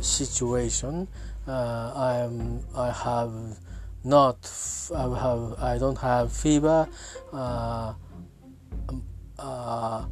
situation. 0.00 1.06
I 1.46 2.16
am 2.18 2.60
I 2.74 2.90
have 2.92 3.32
not 4.04 4.50
I 4.94 5.02
have 5.02 5.54
I 5.58 5.78
don't 5.78 5.98
have 5.98 6.32
fever. 6.32 6.88
Uh, 7.32 7.94
uh, 9.38 10.04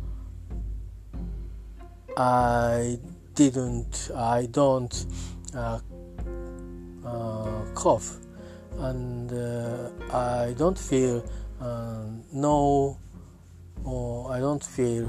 I 2.17 2.99
didn't 3.35 4.11
I 4.15 4.47
don't 4.47 5.07
uh, 5.55 5.79
uh 7.05 7.65
cough 7.75 8.17
and 8.79 9.33
uh, 9.33 9.91
I 10.13 10.55
don't 10.57 10.79
feel 10.79 11.25
uh, 11.61 12.05
no 12.33 12.99
or 13.85 14.33
I 14.33 14.41
don't 14.41 14.65
feel 14.65 15.09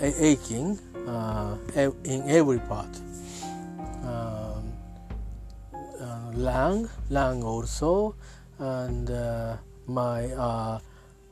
aching 0.00 0.78
in 2.04 2.22
every 2.28 2.58
part 2.58 2.88
lung, 6.34 6.88
lung 7.10 7.42
also, 7.42 8.14
and 8.58 9.10
uh, 9.10 9.56
my 9.86 10.26
uh, 10.32 10.78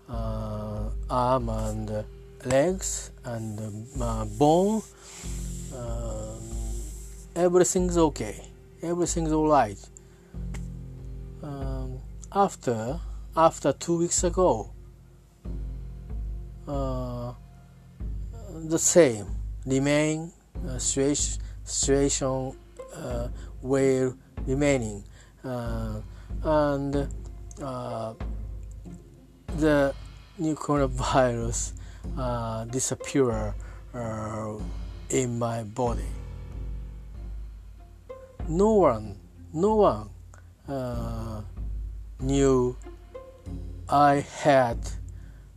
uh, 0.08 0.90
arm 1.10 1.48
and 1.48 2.04
legs 2.44 3.10
and 3.24 3.58
bone. 4.38 4.82
Um, 5.74 6.42
everything's 7.34 7.96
okay. 7.96 8.42
Everything's 8.82 9.32
alright. 9.32 9.78
Um, 11.42 11.98
after 12.32 12.98
after 13.36 13.72
two 13.72 13.98
weeks 13.98 14.24
ago, 14.24 14.70
uh, 16.68 17.32
the 18.64 18.78
same 18.78 19.26
remain 19.66 20.30
uh, 20.68 20.78
situation, 20.78 21.42
situation 21.64 22.56
uh, 22.94 23.28
where 23.60 24.12
remaining, 24.46 25.04
uh, 25.44 26.00
and 26.42 27.08
uh, 27.62 28.14
the 29.58 29.94
new 30.38 30.54
coronavirus 30.54 31.72
uh, 32.18 32.64
disappear 32.64 33.54
in 35.10 35.38
my 35.38 35.62
body. 35.62 36.08
No 38.48 38.72
one, 38.72 39.16
no 39.52 39.76
one 39.76 40.10
uh, 40.68 41.42
knew 42.20 42.76
I 43.88 44.24
had, 44.40 44.78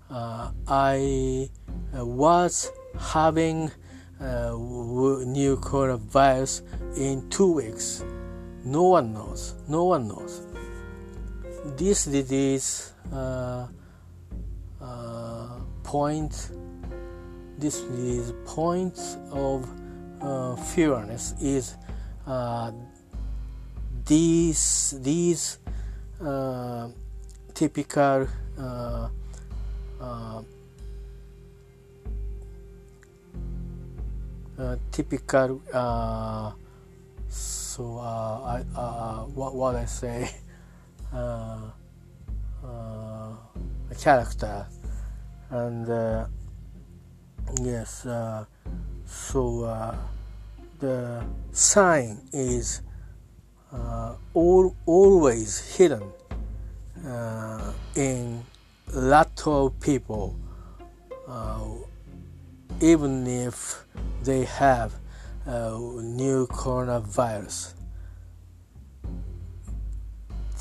uh, 0.10 0.52
I 0.68 1.50
was 1.94 2.72
having 3.00 3.72
uh, 4.20 4.52
new 5.26 5.58
coronavirus 5.58 6.62
in 6.98 7.30
two 7.30 7.54
weeks. 7.54 8.04
No 8.66 8.84
one 8.84 9.14
knows. 9.14 9.54
No 9.68 9.86
one 9.86 10.08
knows. 10.08 10.42
This 11.78 12.06
disease 12.06 12.94
uh, 13.14 13.68
uh, 14.82 15.60
point. 15.84 16.52
This 17.58 17.82
is 17.82 18.34
point 18.44 19.00
of 19.32 19.70
uh, 20.20 20.56
fearness 20.56 21.36
is 21.40 21.76
uh, 22.26 22.72
these 24.06 24.96
these 25.02 25.60
uh, 26.20 26.90
typical 27.54 28.28
uh, 28.58 29.10
typical 34.92 35.62
uh, 35.74 36.52
so 37.76 37.98
uh, 37.98 38.02
I, 38.02 38.64
uh, 38.74 38.80
uh, 38.80 39.18
what, 39.36 39.54
what 39.54 39.76
I 39.76 39.84
say 39.84 40.32
uh, 41.14 41.72
uh 42.64 43.36
a 43.92 43.96
character. 44.00 44.66
And 45.50 45.90
uh, 45.90 46.26
yes 47.62 48.08
so 49.06 49.88
the 50.80 51.24
sign 51.52 52.22
is 52.32 52.82
all, 54.34 54.76
always 54.86 55.76
hidden 55.76 56.04
in 57.96 58.44
lot 58.94 59.44
of 59.46 59.78
people 59.82 60.40
even 62.82 63.28
if 63.28 63.86
they 64.24 64.46
have 64.46 64.94
a 65.46 65.78
new 66.02 66.48
coronavirus. 66.48 67.74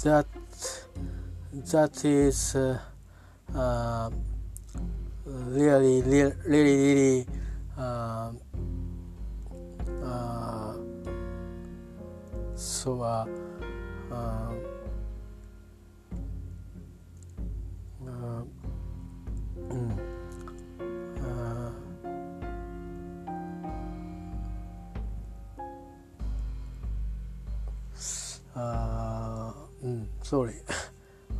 That 0.02 0.26
that 1.72 2.04
is 2.04 2.56
uh, 2.56 2.78
uh, 3.54 4.10
really, 5.24 6.02
really, 6.02 6.34
really, 6.44 7.26
uh, 7.78 8.32
uh 10.02 10.74
so. 12.54 13.02
Uh, 13.02 13.26
uh, 18.06 18.42
mm. 19.70 20.13
Mm, 28.56 30.06
sorry. 30.22 30.56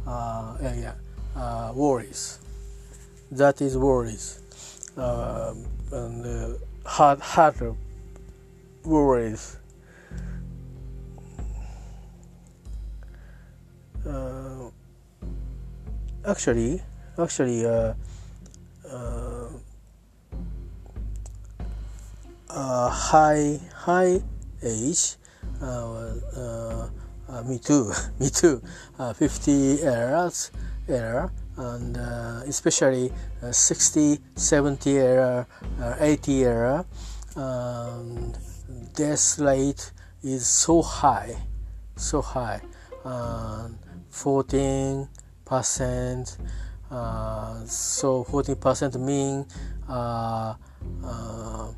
Uh, 0.07 0.59
yeah, 0.61 0.75
yeah. 0.75 0.95
Uh, 1.35 1.73
worries. 1.75 2.39
That 3.31 3.63
is 3.63 3.75
worries. 3.79 4.39
Uh, 4.99 5.55
and 5.93 6.27
uh, 6.27 6.59
hard 6.85 7.21
harder 7.21 7.75
worries. 8.85 9.57
Uh, 14.07 14.69
actually 16.27 16.83
actually 17.19 17.65
uh, 17.65 17.95
uh, 18.91 19.49
uh, 22.51 22.89
high 22.91 23.59
high 23.75 24.21
age 24.63 25.17
uh, 27.35 27.43
me 27.43 27.59
too, 27.59 27.93
me 28.21 28.31
too. 28.31 28.63
Uh, 28.99 29.13
50 29.13 29.83
errors, 29.83 30.51
error, 30.89 31.33
and 31.57 31.97
uh, 31.97 32.43
especially 32.47 33.13
60, 33.51 34.19
70 34.35 34.99
error, 34.99 35.47
80 35.99 36.45
error. 36.45 36.87
Um, 37.37 38.33
death 38.95 39.39
rate 39.41 39.93
is 40.23 40.47
so 40.47 40.83
high, 40.83 41.37
so 41.97 42.23
high. 42.23 42.61
14 44.11 45.09
percent. 45.45 46.39
Uh, 46.91 47.65
so 47.67 48.23
14 48.25 48.55
percent 48.57 48.95
mean 49.01 49.45
uh, 49.89 50.55
uh, 51.05 51.73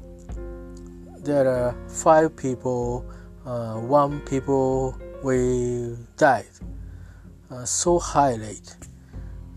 there 1.21 1.49
are 1.49 1.75
five 1.89 2.37
people, 2.37 3.01
one 3.45 4.21
people 4.21 4.99
we 5.23 5.97
died 6.17 6.45
uh, 7.51 7.65
so 7.65 7.99
high 7.99 8.35
rate 8.35 8.77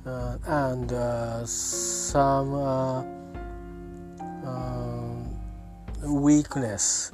uh, 0.06 0.38
and 0.45 0.91
uh, 0.93 1.45
some 1.45 2.54
uh, 2.54 3.04
uh, 4.45 5.15
weakness 6.08 7.12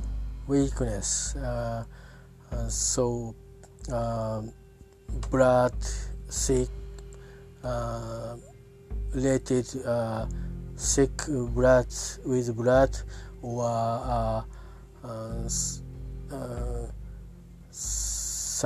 weakness 0.48 1.36
uh, 1.38 1.84
so 2.70 3.34
blood 5.32 5.74
sick 6.30 6.70
related 9.14 9.66
sick 10.76 11.12
blood 11.28 11.88
with 12.26 12.56
blood 12.56 12.96
or 13.42 14.46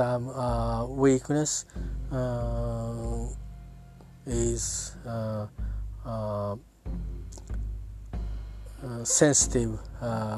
some 0.00 0.30
uh, 0.30 0.86
weakness 0.86 1.66
uh, 2.10 3.26
is 4.24 4.96
uh, 5.06 5.46
uh, 6.06 6.56
sensitive 9.04 9.78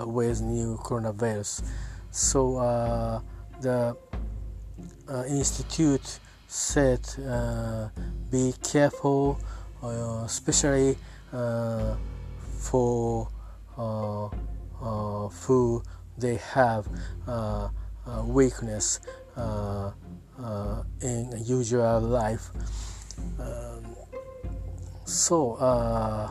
with 0.04 0.42
new 0.42 0.76
coronavirus. 0.82 1.62
So 2.10 3.22
the 3.60 3.96
institute 5.30 6.18
said 6.48 7.06
be 8.32 8.54
careful, 8.64 9.38
especially 10.24 10.96
for 12.58 13.28
uh, 13.78 14.26
uh, 14.26 15.28
who 15.28 15.84
they 16.18 16.40
have 16.52 16.88
uh, 17.28 17.68
weakness 18.24 18.98
uh, 19.36 19.92
uh, 20.38 20.82
in 21.00 21.32
usual 21.44 22.00
life. 22.00 22.50
Um, 23.38 23.96
so, 25.04 25.54
uh, 25.54 26.30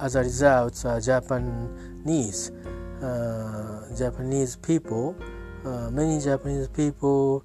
as 0.00 0.16
a 0.16 0.20
result, 0.20 0.84
Japanese 1.02 2.52
Japanese 3.96 4.56
people, 4.56 5.16
many 5.90 6.20
Japanese 6.20 6.68
people 6.68 7.44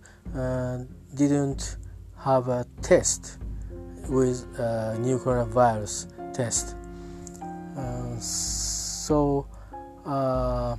didn't 1.15 1.77
have 2.17 2.47
a 2.47 2.65
test 2.81 3.37
with 4.09 4.47
uh, 4.59 4.97
new 4.97 5.17
coronavirus 5.19 6.07
test. 6.33 6.75
Uh, 7.77 8.17
so 8.19 9.47
uh, 10.05 10.75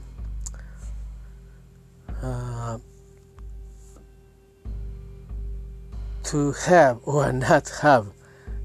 to 6.25 6.53
have 6.67 7.01
or 7.05 7.33
not 7.33 7.69
have 7.83 8.09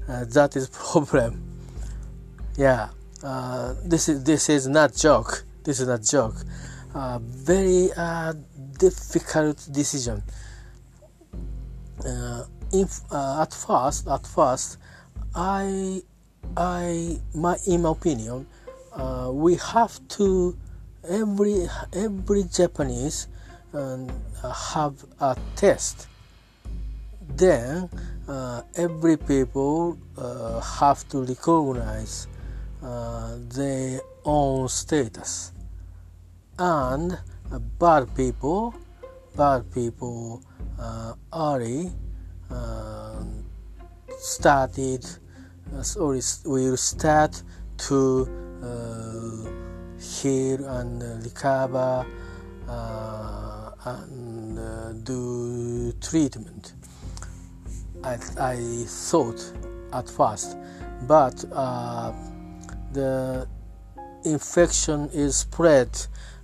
uh, 0.08 0.24
that 0.24 0.56
is 0.56 0.68
problem. 0.90 1.42
Yeah 2.56 2.90
uh, 3.22 3.74
this 3.84 4.08
is 4.08 4.24
this 4.24 4.48
is 4.48 4.66
not 4.66 4.94
joke. 4.94 5.44
This 5.64 5.80
is 5.80 5.88
not 5.88 6.02
joke. 6.02 6.36
Uh, 6.94 7.18
very 7.22 7.90
uh, 7.96 8.32
difficult 8.78 9.68
decision. 9.70 10.22
Uh, 12.04 12.44
if, 12.72 13.00
uh, 13.10 13.42
at 13.42 13.52
first 13.52 14.08
at 14.08 14.26
first 14.26 14.78
i 15.34 16.00
i 16.56 17.18
my 17.34 17.58
in 17.66 17.82
my 17.82 17.90
opinion 17.90 18.46
we 19.32 19.56
have 19.56 20.00
to 20.08 20.56
every 21.06 21.68
every 21.92 22.44
japanese 22.44 23.26
have 23.74 25.04
a 25.20 25.36
test 25.56 26.08
then 27.36 27.88
uh, 28.28 28.62
every 28.76 29.16
people 29.16 29.98
uh, 30.16 30.60
have 30.60 31.08
to 31.08 31.22
recognize 31.22 32.28
uh, 32.82 33.36
their 33.48 34.00
own 34.24 34.68
status. 34.68 35.52
And 36.58 37.18
uh, 37.52 37.58
bad 37.58 38.14
people 38.14 38.74
bad 39.36 39.72
people 39.72 40.42
uh, 40.78 41.14
early 41.32 41.90
uh, 42.50 43.24
started 44.18 45.06
or 45.98 46.18
will 46.44 46.76
start 46.76 47.42
to 47.78 48.26
heal 49.98 50.64
and 50.64 51.02
recover 51.24 52.04
and 53.84 55.04
do 55.04 55.92
treatment 56.00 56.74
I, 58.02 58.18
I 58.38 58.56
thought 58.86 59.52
at 59.92 60.08
first, 60.08 60.56
but 61.06 61.44
uh, 61.52 62.12
the 62.92 63.46
infection 64.24 65.08
is 65.12 65.36
spread 65.36 65.88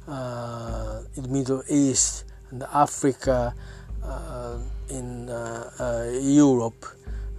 uh, 0.08 1.02
in 1.16 1.32
Middle 1.32 1.62
East 1.68 2.24
and 2.50 2.62
Africa, 2.72 3.54
uh, 4.02 4.58
in 4.88 5.28
uh, 5.28 5.70
uh, 5.80 6.18
Europe. 6.20 6.86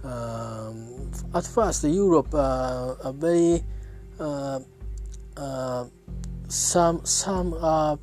Um, 0.04 1.10
at 1.34 1.46
first, 1.46 1.84
Europe 1.84 2.34
uh, 2.34 2.94
a 3.02 3.12
very 3.12 3.62
some 6.48 7.00
some 7.04 7.98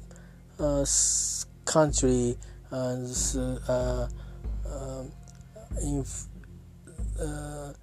country 1.65 2.38
and 2.71 3.08
inf- 5.82 6.28
uh, 7.20 7.74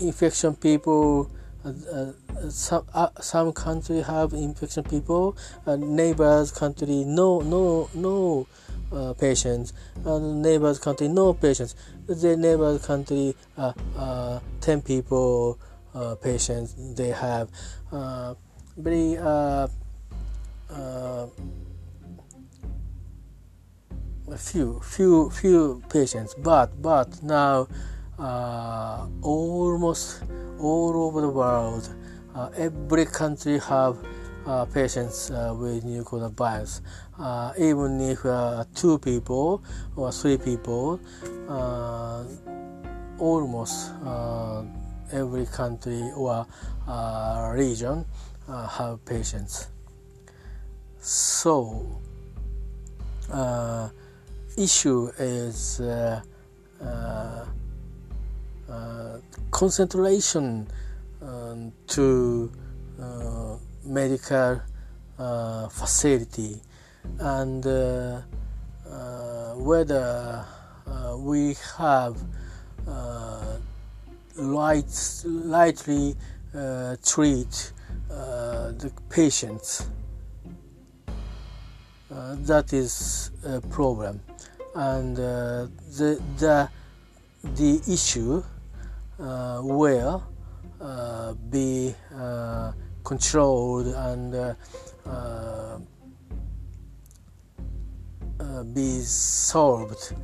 infection 0.00 0.54
people 0.54 1.30
uh, 1.64 1.68
uh, 1.92 2.12
some 2.48 2.86
uh, 2.94 3.08
some 3.20 3.52
country 3.52 4.00
have 4.00 4.32
infection 4.32 4.84
people 4.84 5.36
uh, 5.66 5.76
neighbors 5.76 6.52
country 6.52 7.04
no 7.04 7.40
no 7.40 7.88
no 7.94 8.46
uh, 8.92 9.12
patients. 9.14 9.72
Neighbors 10.04 10.78
country 10.78 11.08
no 11.08 11.34
patients. 11.34 11.74
The 12.06 12.36
neighbors 12.36 12.86
country 12.86 13.34
10 13.56 14.82
people 14.82 15.58
patients 16.22 16.74
they 16.94 17.08
have. 17.08 17.50
Very 18.76 19.16
a 24.30 24.38
few 24.38 24.80
few 24.80 25.30
few 25.30 25.82
patients 25.88 26.34
but 26.34 26.80
but 26.82 27.22
now 27.22 27.66
uh, 28.18 29.06
almost 29.22 30.22
all 30.58 30.92
over 30.96 31.20
the 31.20 31.28
world 31.28 31.94
uh, 32.34 32.50
every 32.56 33.06
country 33.06 33.58
have 33.58 33.96
uh, 34.46 34.64
patients 34.66 35.30
uh, 35.32 35.52
with 35.58 35.84
new 35.84 36.04
coronavirus. 36.04 36.80
Uh, 37.18 37.52
even 37.58 38.00
if 38.00 38.24
uh, 38.24 38.62
two 38.76 38.96
people 38.98 39.60
or 39.96 40.12
three 40.12 40.38
people 40.38 41.00
almost 43.18 43.90
every 45.12 45.46
country 45.46 46.12
or 46.14 46.46
region 47.54 48.04
have 48.46 49.04
patients. 49.04 49.66
So 51.00 52.00
issue 54.56 55.10
is 55.18 55.80
uh, 55.80 56.20
uh, 56.82 57.44
uh, 58.68 59.18
concentration 59.50 60.66
um, 61.22 61.72
to 61.86 62.50
medical 63.84 64.60
facility 65.70 66.60
and 67.20 67.64
whether 69.56 70.44
we 71.18 71.56
have 71.78 72.16
light, 74.36 75.22
lightly 75.24 76.14
uh, 76.54 76.96
treat 77.04 77.72
uh, 78.10 78.72
the 78.72 78.92
patients. 79.10 79.88
Uh, 82.10 82.36
that 82.38 82.72
is 82.72 83.30
a 83.44 83.60
problem 83.62 84.20
and 84.76 85.18
uh, 85.18 85.66
the 85.96 86.20
the 86.38 86.68
the 87.56 87.80
issue 87.90 88.42
uh, 89.18 89.60
will 89.62 90.22
uh, 90.80 91.32
be 91.48 91.94
uh, 92.14 92.72
controlled 93.02 93.86
and 93.86 94.34
uh, 94.34 94.54
uh, 95.08 95.78
be 98.74 99.00
solved. 99.00 100.14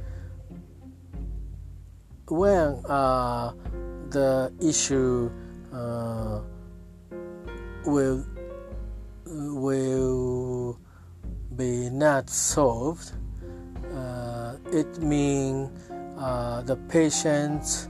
When 2.28 2.82
the 2.82 4.52
issue 4.60 5.30
will 7.84 8.24
will 9.24 10.78
be 11.56 11.90
not 11.90 12.28
solved 12.28 13.12
it 14.72 14.98
means 14.98 15.70
uh, 16.18 16.62
the 16.62 16.76
patients, 16.88 17.88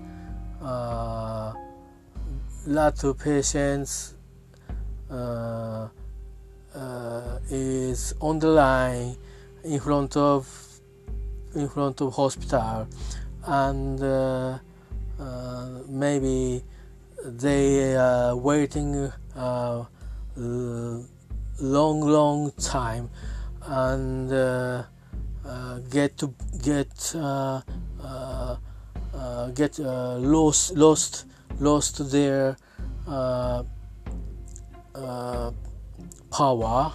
uh, 0.62 1.52
lot 2.66 3.04
of 3.04 3.18
patients 3.18 4.14
uh, 5.10 5.88
uh, 6.74 7.38
is 7.50 8.14
on 8.20 8.38
the 8.38 8.48
line 8.48 9.16
in 9.64 9.80
front 9.80 10.16
of 10.16 10.48
in 11.54 11.68
front 11.68 12.00
of 12.00 12.14
hospital, 12.14 12.86
and 13.44 14.02
uh, 14.02 14.58
uh, 15.20 15.68
maybe 15.86 16.64
they 17.24 17.94
are 17.94 18.34
waiting 18.34 19.12
a 19.36 19.86
long 21.60 22.00
long 22.00 22.50
time. 22.52 23.10
And 23.64 24.32
uh, 24.32 24.84
get 25.90 26.16
to 26.18 26.34
get 26.62 27.14
uh, 27.16 27.60
uh, 28.02 28.56
get 29.54 29.78
lost 29.78 30.76
lost 30.76 31.26
lost 31.58 32.10
their 32.10 32.56
power 36.30 36.92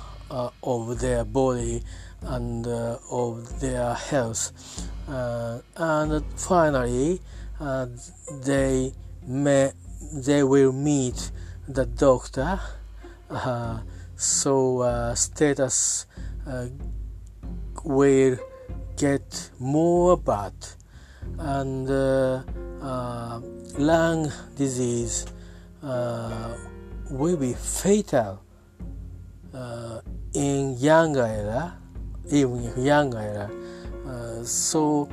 of 0.63 0.99
their 0.99 1.23
body 1.25 1.83
and 2.21 2.67
of 2.67 3.59
their 3.59 3.93
health. 3.93 4.51
And 5.07 6.23
finally 6.35 7.21
they 8.45 8.93
may 9.25 9.71
they 10.13 10.43
will 10.43 10.71
meet 10.71 11.31
the 11.67 11.85
doctor. 11.85 12.59
Uh, 13.29 13.79
so 14.15 14.79
uh, 14.79 15.13
status 15.13 16.05
uh, 16.47 16.67
will 17.87 18.37
get 18.97 19.51
more 19.59 20.17
bad 20.17 20.53
and 21.39 21.89
uh, 21.89 22.41
uh, 22.81 23.39
lung 23.77 24.31
disease 24.55 25.25
uh, 25.83 26.57
will 27.09 27.37
be 27.37 27.53
fatal 27.53 28.43
uh, 29.53 30.01
in 30.33 30.75
young 30.77 31.15
era 31.15 31.77
even 32.29 32.63
in 32.63 32.83
young 32.83 33.15
era. 33.15 33.49
Uh, 34.05 34.43
so 34.43 35.09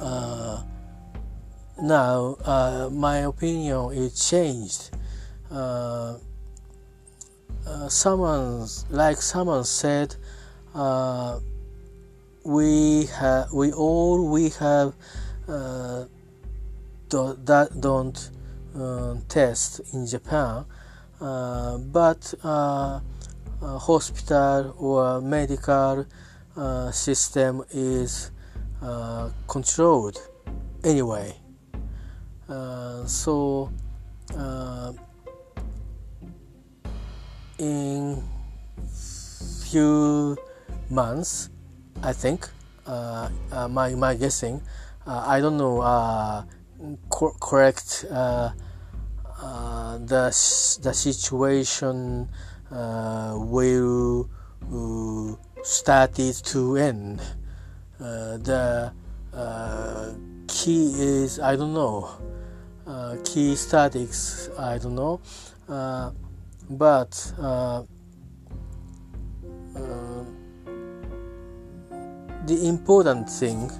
uh, 0.00 0.62
now 1.80 2.36
my 2.90 3.18
opinion 3.18 3.92
is 3.92 4.28
changed. 4.28 4.90
Someone 7.88 8.66
like 8.90 9.18
someone 9.18 9.64
said 9.64 10.16
uh, 10.78 11.40
we 12.44 13.06
have 13.06 13.52
we 13.52 13.72
all 13.72 14.30
we 14.30 14.48
have 14.50 14.94
uh, 15.48 16.04
do, 17.08 17.36
that 17.44 17.80
don't 17.80 18.30
uh, 18.78 19.16
test 19.28 19.80
in 19.92 20.06
Japan, 20.06 20.64
uh, 21.20 21.78
but 21.78 22.32
uh, 22.44 23.00
hospital 23.60 24.74
or 24.78 25.20
medical 25.20 26.06
system 26.92 27.64
is 27.72 28.30
controlled 29.48 30.18
anyway. 30.84 31.34
so 33.06 33.72
in 37.58 38.22
few 39.64 40.36
months, 40.90 41.50
I 42.02 42.12
think. 42.12 42.48
Uh, 42.86 43.28
uh, 43.52 43.68
my 43.68 43.94
my 43.94 44.14
guessing. 44.14 44.62
Uh, 45.06 45.24
I 45.26 45.40
don't 45.40 45.58
know 45.58 45.80
uh, 45.80 46.44
cor- 47.10 47.34
correct 47.38 48.06
uh, 48.10 48.50
uh, 49.42 49.98
the 49.98 50.32
the 50.82 50.92
situation 50.94 52.28
will 52.70 54.30
started 55.62 56.34
to 56.44 56.76
end. 56.76 57.20
the 57.98 58.92
key 60.48 60.92
is 60.96 61.40
I 61.40 61.56
don't 61.56 61.74
know. 61.74 62.08
key 63.24 63.54
statics 63.54 64.48
I 64.58 64.78
don't 64.78 64.94
know. 64.94 65.20
but 66.70 67.12
the 72.48 72.66
important 72.66 73.28
thing 73.28 73.70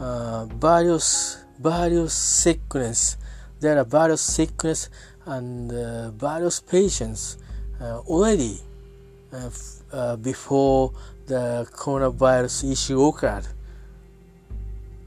uh, 0.00 0.46
various 0.46 1.44
various 1.60 2.14
sickness. 2.14 3.16
There 3.60 3.78
are 3.78 3.84
various 3.84 4.20
sickness 4.20 4.88
and 5.26 5.72
uh, 5.72 6.10
various 6.12 6.60
patients 6.60 7.38
uh, 7.80 7.98
already 8.08 8.60
uh, 9.32 9.50
uh, 9.92 10.16
before 10.16 10.92
the 11.26 11.66
coronavirus 11.72 12.72
issue 12.72 13.02
occurred. 13.02 13.46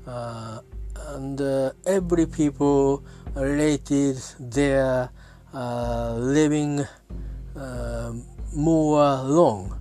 Uh, 0.05 0.60
and 1.07 1.41
every 1.86 2.26
people 2.26 3.03
related 3.36 4.18
their 4.39 5.10
living 5.53 6.86
more 8.53 9.24
long 9.24 9.78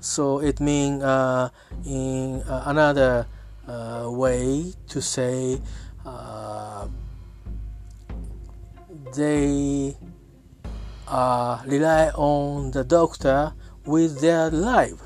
so 0.00 0.40
it 0.40 0.60
means 0.60 1.02
uh, 1.02 1.50
in 1.84 2.42
uh, 2.48 2.64
another 2.66 3.26
uh, 3.68 4.08
way 4.10 4.72
to 4.88 5.00
say 5.00 5.60
uh, 6.04 6.88
they 9.14 9.94
uh, 11.06 11.62
rely 11.66 12.08
on 12.16 12.70
the 12.70 12.82
doctor 12.84 13.52
with 13.84 14.20
their 14.20 14.50
life. 14.50 15.00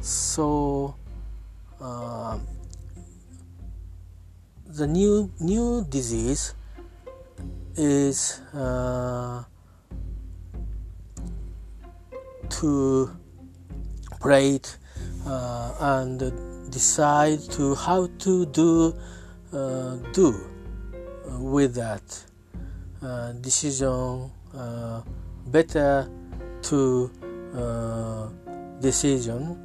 So 0.00 0.94
uh, 1.80 2.38
the 4.66 4.86
new 4.86 5.30
new 5.40 5.84
disease 5.88 6.54
is 7.74 8.40
to 12.50 13.10
pray 14.20 14.60
uh, 15.26 15.74
and 15.80 16.70
decide 16.70 17.40
to 17.50 17.74
how 17.74 18.08
to 18.18 18.46
do 18.46 18.94
uh, 19.52 19.96
do 20.12 20.34
with 21.38 21.74
that 21.74 22.24
uh, 23.02 23.32
decision 23.32 24.30
uh, 24.54 25.02
better 25.46 26.10
to 26.62 27.10
uh, 27.54 28.28
decision 28.80 29.56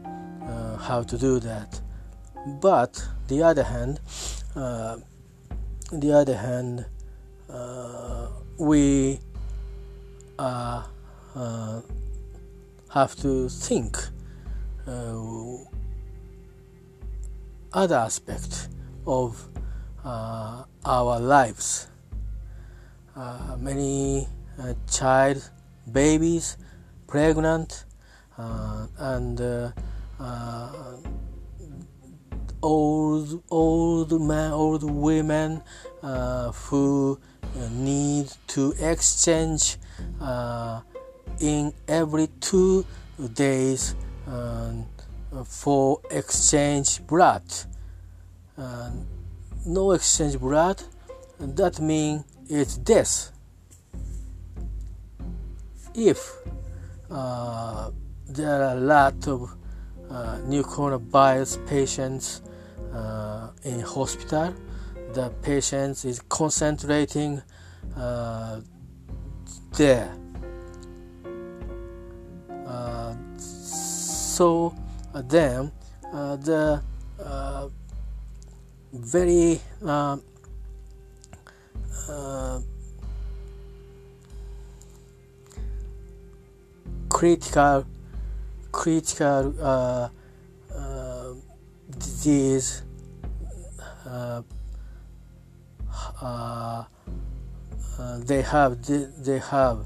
uh, 0.44 0.78
how 0.78 1.02
to 1.02 1.18
do 1.18 1.40
that. 1.40 1.82
But 2.62 3.08
the 3.28 3.44
other 3.44 3.64
hand 3.64 4.00
the 4.54 6.14
other 6.14 6.36
hand 6.36 6.86
we 8.58 9.20
are 10.40 10.86
have 12.94 13.16
to 13.16 13.48
think 13.48 13.98
uh, 14.86 15.56
other 17.72 17.96
aspect 17.96 18.68
of 19.08 19.48
uh, 20.04 20.64
our 20.86 21.20
lives. 21.20 21.88
Uh, 23.16 23.56
many 23.58 24.28
uh, 24.60 24.74
child, 24.92 25.50
babies, 25.92 26.58
pregnant, 27.08 27.86
uh, 28.38 28.88
and 28.98 29.40
uh, 29.40 29.72
old 32.62 33.42
old 33.50 34.22
men, 34.22 34.52
old 34.52 34.84
women 34.84 35.62
who 36.70 37.20
need 37.72 38.28
to 38.48 38.74
exchange 38.80 39.78
in 41.42 41.74
every 41.88 42.28
two 42.40 42.86
days 43.34 43.96
uh, 44.28 44.74
for 45.46 46.00
exchange 46.12 47.06
blood. 47.08 47.44
Uh, 48.58 48.92
no 49.66 49.92
exchange 49.92 50.40
blood, 50.40 50.82
that 51.40 51.80
means 51.80 52.24
it's 52.50 52.78
death. 52.78 53.32
If 55.94 56.32
uh, 57.10 57.92
there 58.28 58.64
are 58.64 58.78
a 58.78 58.80
lot 58.80 59.28
of 59.28 59.56
uh, 60.10 60.40
new 60.46 60.64
coronavirus 60.64 61.68
patients 61.68 62.42
uh, 62.94 63.50
in 63.64 63.82
hospital, 63.82 64.54
the 65.14 65.30
patient 65.42 66.06
is 66.06 66.22
concentrating 66.22 67.42
uh, 67.98 68.62
there 69.74 70.16
so 73.38 74.74
uh, 75.14 75.22
then 75.28 75.72
uh, 76.14 76.36
the 76.38 76.82
uh, 77.24 77.68
very 78.94 79.60
critical 87.10 87.86
critical 88.72 89.54
uh, 89.62 90.10
uh, 90.74 91.34
disease 92.00 92.82
uh, 94.08 94.42
they 98.26 98.42
have 98.42 98.82
they 99.24 99.40
have 99.40 99.86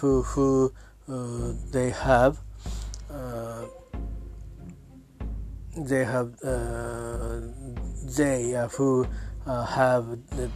who 0.00 0.22
who 0.22 0.72
Uh, 1.12 1.52
they 1.70 1.90
have 1.90 2.38
uh, 3.10 3.66
they 5.76 6.04
have 6.06 6.32
uh, 6.42 7.40
they 8.16 8.54
uh, 8.54 8.66
who 8.68 9.06
uh, 9.46 9.66
have 9.66 10.06
the 10.30 10.50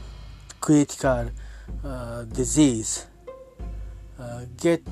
critical 0.59 1.30
uh, 1.84 2.22
disease 2.24 3.07
get 4.57 4.82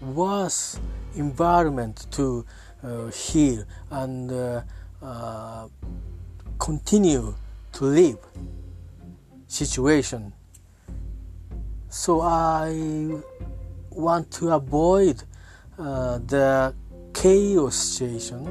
worse 0.00 0.78
environment 1.16 2.06
to 2.12 2.46
heal 3.12 3.64
and 3.90 4.30
continue 6.60 7.34
to 7.72 7.84
live 7.84 8.18
situation. 9.48 10.32
So 11.88 12.20
i 12.20 13.18
want 13.98 14.30
to 14.30 14.50
avoid 14.50 15.22
uh, 15.78 16.18
the 16.18 16.74
chaos 17.12 17.74
situation 17.74 18.46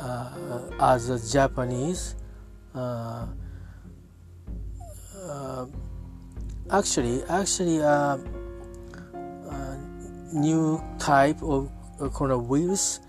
uh, 0.00 0.60
as 0.80 1.10
a 1.10 1.32
Japanese. 1.32 2.14
Uh, 2.74 3.26
uh, 5.28 5.66
actually, 6.70 7.22
actually, 7.24 7.82
uh, 7.82 8.16
uh, 9.50 9.76
new 10.32 10.82
type 10.98 11.42
of 11.42 11.70
coronavirus, 11.98 13.00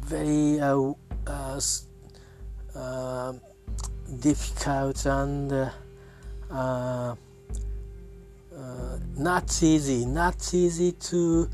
very 0.00 0.58
difficult 4.20 5.04
and 5.06 5.50
not 9.16 9.62
easy, 9.62 10.04
not 10.04 10.52
easy 10.54 10.92
to 10.92 11.48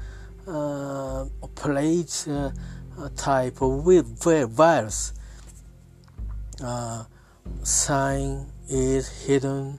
uh, 0.47 1.25
operate 1.43 2.27
uh, 2.29 2.51
type 3.17 3.63
of 3.63 3.85
virus. 4.51 5.13
Uh, 6.63 7.05
sign 7.63 8.47
is 8.69 9.09
hidden. 9.27 9.79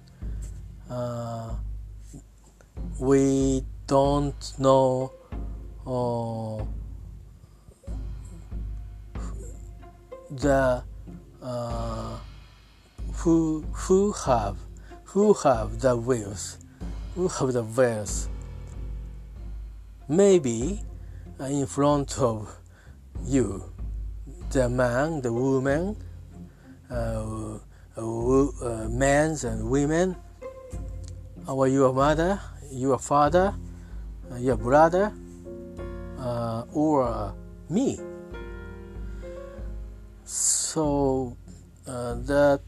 Uh, 0.89 1.55
we 2.99 3.63
don't 3.87 4.53
know 4.59 5.11
uh, 5.85 6.63
the 10.29 10.83
uh, 11.41 12.17
who 13.13 13.65
who 13.73 14.11
have 14.11 14.57
who 15.05 15.33
have 15.33 15.79
the 15.79 15.95
virus 15.95 16.62
who 17.15 17.27
have 17.27 17.53
the 17.53 17.61
virus 17.61 18.29
maybe 20.07 20.81
uh, 21.39 21.45
in 21.45 21.65
front 21.65 22.17
of 22.19 22.55
you 23.25 23.63
the 24.51 24.69
man 24.69 25.21
the 25.21 25.31
woman 25.31 25.95
uh, 26.91 27.57
uh, 27.97 28.87
men 28.89 29.35
and 29.43 29.69
women 29.69 30.15
or 31.47 31.67
your 31.67 31.93
mother 31.93 32.39
your 32.71 32.97
father 32.97 33.53
uh, 34.31 34.37
your 34.37 34.57
brother 34.57 35.11
uh, 36.17 36.63
or 36.73 37.35
me. 37.69 37.99
So 40.23 41.35
uh, 41.87 42.15
that 42.15 42.61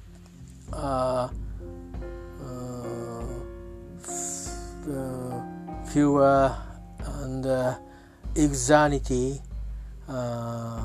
Uh, 4.88 5.42
fewer 5.86 6.56
and 7.06 7.44
uh, 7.48 7.76
anxiety 8.38 9.42
uh, 10.08 10.84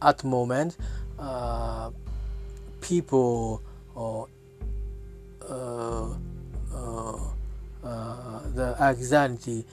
at 0.00 0.18
the 0.18 0.28
moment 0.28 0.76
people 2.80 3.60
or 3.96 4.28
uh, 5.48 6.14
uh, 6.72 7.16
uh, 7.82 8.40
the 8.54 8.76
anxiety 8.80 9.64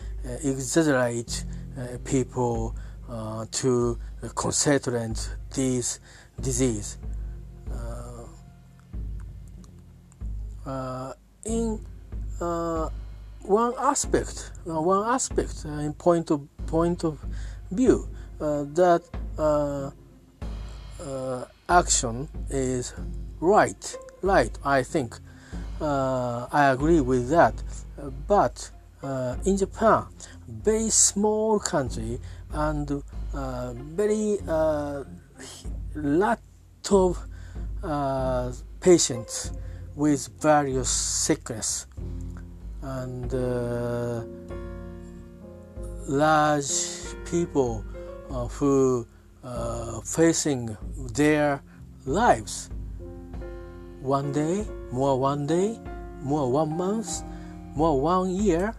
exaggerate 0.43 1.45
people 2.05 2.75
to 3.51 3.99
concentrate 4.33 5.29
this 5.51 5.99
disease. 6.41 6.97
in 11.45 11.79
one 12.39 13.73
aspect, 13.79 14.51
uh, 14.69 14.81
one 14.81 15.07
aspect 15.09 15.65
uh, 15.65 15.69
in 15.69 15.93
point 15.93 16.31
of 16.31 16.47
point 16.67 17.03
of 17.03 17.19
view 17.71 18.07
uh, 18.41 18.63
that 18.73 19.01
action 21.69 22.27
is 22.49 22.93
right. 23.39 23.97
Right, 24.21 24.57
I 24.63 24.83
think. 24.83 25.15
Uh, 25.79 26.47
I 26.51 26.71
agree 26.71 27.01
with 27.01 27.29
that. 27.29 27.53
But 28.27 28.71
uh, 29.03 29.35
in 29.45 29.57
Japan, 29.57 30.05
very 30.47 30.89
small 30.89 31.59
country 31.59 32.19
and 32.51 33.03
uh, 33.33 33.73
very 33.73 34.39
uh, 34.47 35.03
lot 35.95 36.39
of 36.89 37.19
uh, 37.83 38.51
patients 38.79 39.51
with 39.97 40.29
various 40.39 40.89
sickness 40.89 41.87
and 42.83 43.33
uh, 43.33 44.21
large 46.07 46.69
people 47.25 47.83
who 48.29 49.07
uh, 49.43 49.99
facing 50.01 50.77
their 51.13 51.61
lives. 52.05 52.69
One 54.01 54.31
day, 54.31 54.65
more 54.91 55.19
one 55.19 55.47
day, 55.47 55.79
more 56.21 56.51
one 56.51 56.77
month, 56.77 57.23
more 57.75 57.99
one 57.99 58.29
year. 58.29 58.75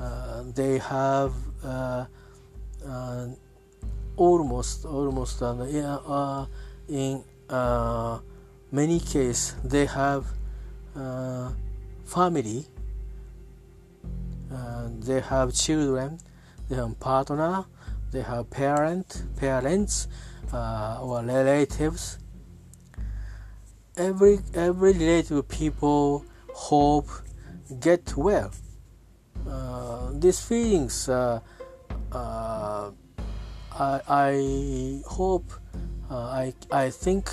Uh, 0.00 0.42
they 0.54 0.78
have 0.78 1.32
uh, 1.64 2.04
uh 2.84 3.26
almost 4.16 4.84
almost 4.84 5.42
uh, 5.42 6.46
in 6.88 7.24
uh, 7.48 8.18
many 8.72 9.00
cases 9.00 9.54
they 9.64 9.86
have 9.86 10.26
family. 12.04 12.66
they 15.00 15.20
have 15.20 15.54
children. 15.54 16.18
They 16.68 16.76
have 16.76 16.98
partner 16.98 17.66
they 18.16 18.22
have 18.22 18.48
parent, 18.50 19.24
parents 19.36 20.08
uh, 20.52 20.98
or 21.02 21.22
relatives. 21.22 22.18
Every 23.96 24.38
every 24.54 24.92
relative 24.92 25.48
people 25.48 26.24
hope 26.54 27.08
get 27.80 28.16
well. 28.16 28.50
Uh, 29.48 30.12
these 30.14 30.40
feelings, 30.40 31.08
uh, 31.08 31.40
uh 32.12 32.90
I, 33.78 34.00
I, 34.08 35.02
hope, 35.04 35.52
uh, 36.10 36.16
I, 36.16 36.54
I 36.72 36.88
think 36.88 37.28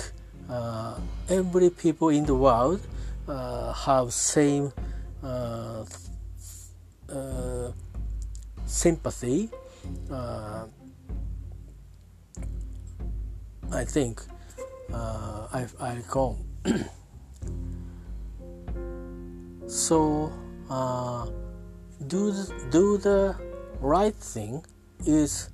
uh, 0.50 0.98
every 1.28 1.70
people 1.70 2.08
in 2.08 2.24
the 2.26 2.34
world 2.34 2.80
have 3.86 4.12
same 4.12 4.72
sympathy 8.66 9.50
uh, 10.10 10.66
I 13.72 13.84
think 13.84 14.22
uh, 14.92 15.48
I, 15.52 15.66
I 15.80 15.94
recall. 15.94 16.38
so 19.66 20.32
uh, 20.70 21.26
do 22.06 22.30
the, 22.30 22.66
do 22.70 22.98
the 22.98 23.36
right 23.80 24.14
thing 24.14 24.64
is 25.06 25.50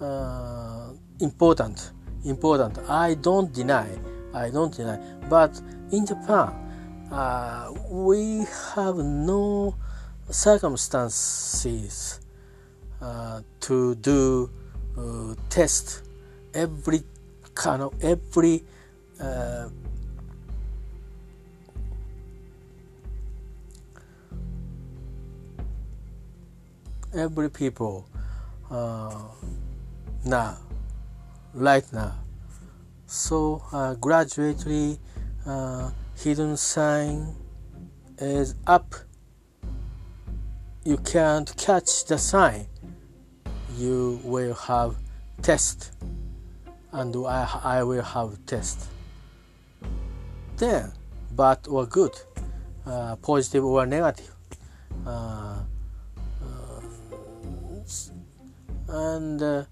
uh, 0.00 0.90
important. 1.20 1.92
Important. 2.24 2.78
I 2.88 3.14
don't 3.14 3.52
deny. 3.52 3.88
I 4.36 4.50
don't 4.50 4.74
deny. 4.74 4.98
But 5.30 5.60
in 5.90 6.04
Japan, 6.04 6.52
uh, 7.10 7.72
we 7.88 8.46
have 8.74 8.96
no 8.96 9.74
circumstances 10.30 12.20
uh, 13.00 13.40
to 13.60 13.94
do 13.94 14.50
uh, 14.98 15.34
test 15.48 16.02
every 16.52 17.02
kind 17.54 17.80
of 17.82 17.94
every 18.02 18.64
uh, 19.20 19.68
every 27.14 27.48
people 27.50 28.06
uh, 28.70 29.22
now 30.24 30.58
right 31.54 31.90
now 31.92 32.25
so 33.06 33.62
uh, 33.72 33.94
gradually 33.94 34.98
uh, 35.46 35.90
hidden 36.16 36.56
sign 36.56 37.34
is 38.18 38.54
up. 38.66 38.94
You 40.84 40.98
can't 40.98 41.54
catch 41.56 42.04
the 42.04 42.18
sign. 42.18 42.66
You 43.76 44.20
will 44.24 44.54
have 44.54 44.96
test. 45.42 45.92
And 46.92 47.14
I, 47.26 47.60
I 47.62 47.82
will 47.82 48.02
have 48.02 48.44
test. 48.46 48.88
Then 50.56 50.92
bad 51.32 51.66
or 51.68 51.86
good 51.86 52.18
uh, 52.86 53.16
positive 53.16 53.64
or 53.64 53.84
negative 53.84 54.34
uh, 55.06 55.60
uh, 56.42 56.80
and 58.88 59.66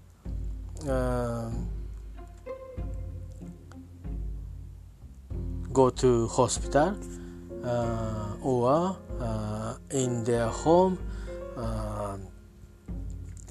go 5.75 5.89
to 5.89 6.27
hospital 6.27 6.95
uh, 7.63 8.35
or 8.41 8.97
uh, 9.19 9.75
in 9.91 10.23
their 10.23 10.47
home 10.47 10.97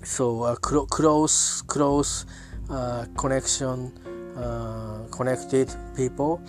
so 0.03 0.43
uh, 0.43 0.55
cl- 0.65 0.87
close 0.87 1.63
close 1.63 2.27
uh, 2.71 3.05
connection 3.17 3.93
uh, 4.37 5.05
connected 5.11 5.69
people 5.97 6.43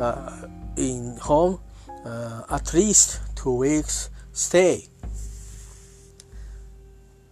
uh, 0.00 0.46
in 0.76 1.16
home 1.20 1.60
uh, 2.04 2.42
at 2.50 2.74
least 2.74 3.20
two 3.36 3.54
weeks 3.54 4.10
stay. 4.32 4.84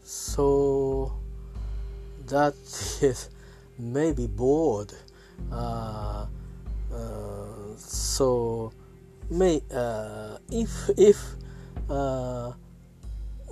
So 0.03 1.13
that 2.27 2.55
is 3.03 3.31
maybe 3.79 4.27
bored 4.27 4.93
uh, 5.53 6.27
so 7.77 8.73
may 9.31 9.61
if 10.51 10.91
if 10.97 11.37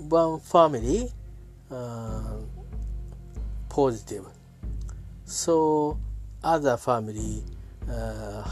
one 0.09 0.41
family 0.41 1.11
uh, 1.71 2.37
positive. 3.69 4.27
So 5.25 5.99
other 6.43 6.77
family 6.77 7.43
uh, 7.91 8.43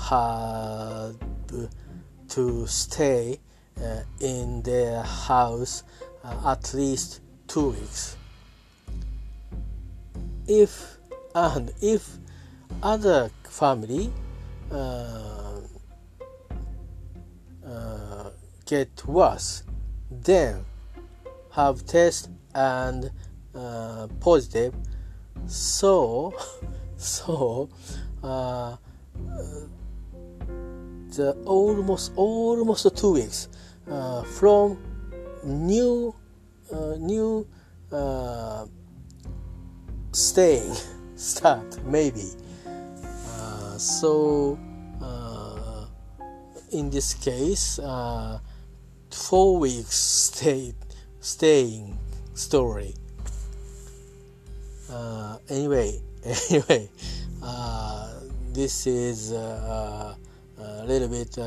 to 2.28 2.66
stay 2.66 3.38
uh, 3.80 4.00
in 4.20 4.62
their 4.62 5.02
house 5.02 5.82
uh, 6.24 6.52
at 6.52 6.72
least 6.74 7.20
two 7.46 7.70
weeks. 7.70 8.16
If 10.46 10.98
and 11.34 11.72
if 11.80 12.08
other 12.82 13.30
family 13.44 14.12
uh, 14.70 15.51
uh, 18.72 18.78
get 18.78 19.06
worse, 19.06 19.64
then 20.10 20.64
have 21.50 21.84
test 21.86 22.30
and 22.54 23.10
uh, 23.54 24.08
positive. 24.20 24.74
So 25.46 26.34
so 26.96 27.68
uh, 28.22 28.76
the 31.16 31.32
almost 31.44 32.12
almost 32.16 32.96
two 32.96 33.12
weeks 33.12 33.48
uh, 33.90 34.22
from 34.22 34.78
new 35.44 36.14
uh, 36.72 36.96
new 36.98 37.46
uh, 37.90 38.66
staying 40.12 40.74
start 41.16 41.84
maybe. 41.84 42.28
Uh, 42.66 43.76
so 43.78 44.58
uh, 45.02 45.86
in 46.72 46.88
this 46.90 47.14
case 47.14 47.78
uh, 47.78 48.38
four 49.14 49.58
weeks 49.58 49.94
stay 49.94 50.74
staying 51.20 51.96
story 52.34 52.94
anyway 55.48 55.98
anyway 56.50 56.88
this 58.52 58.86
is 58.86 59.32
a 59.32 60.16
little 60.86 61.08
bit 61.08 61.38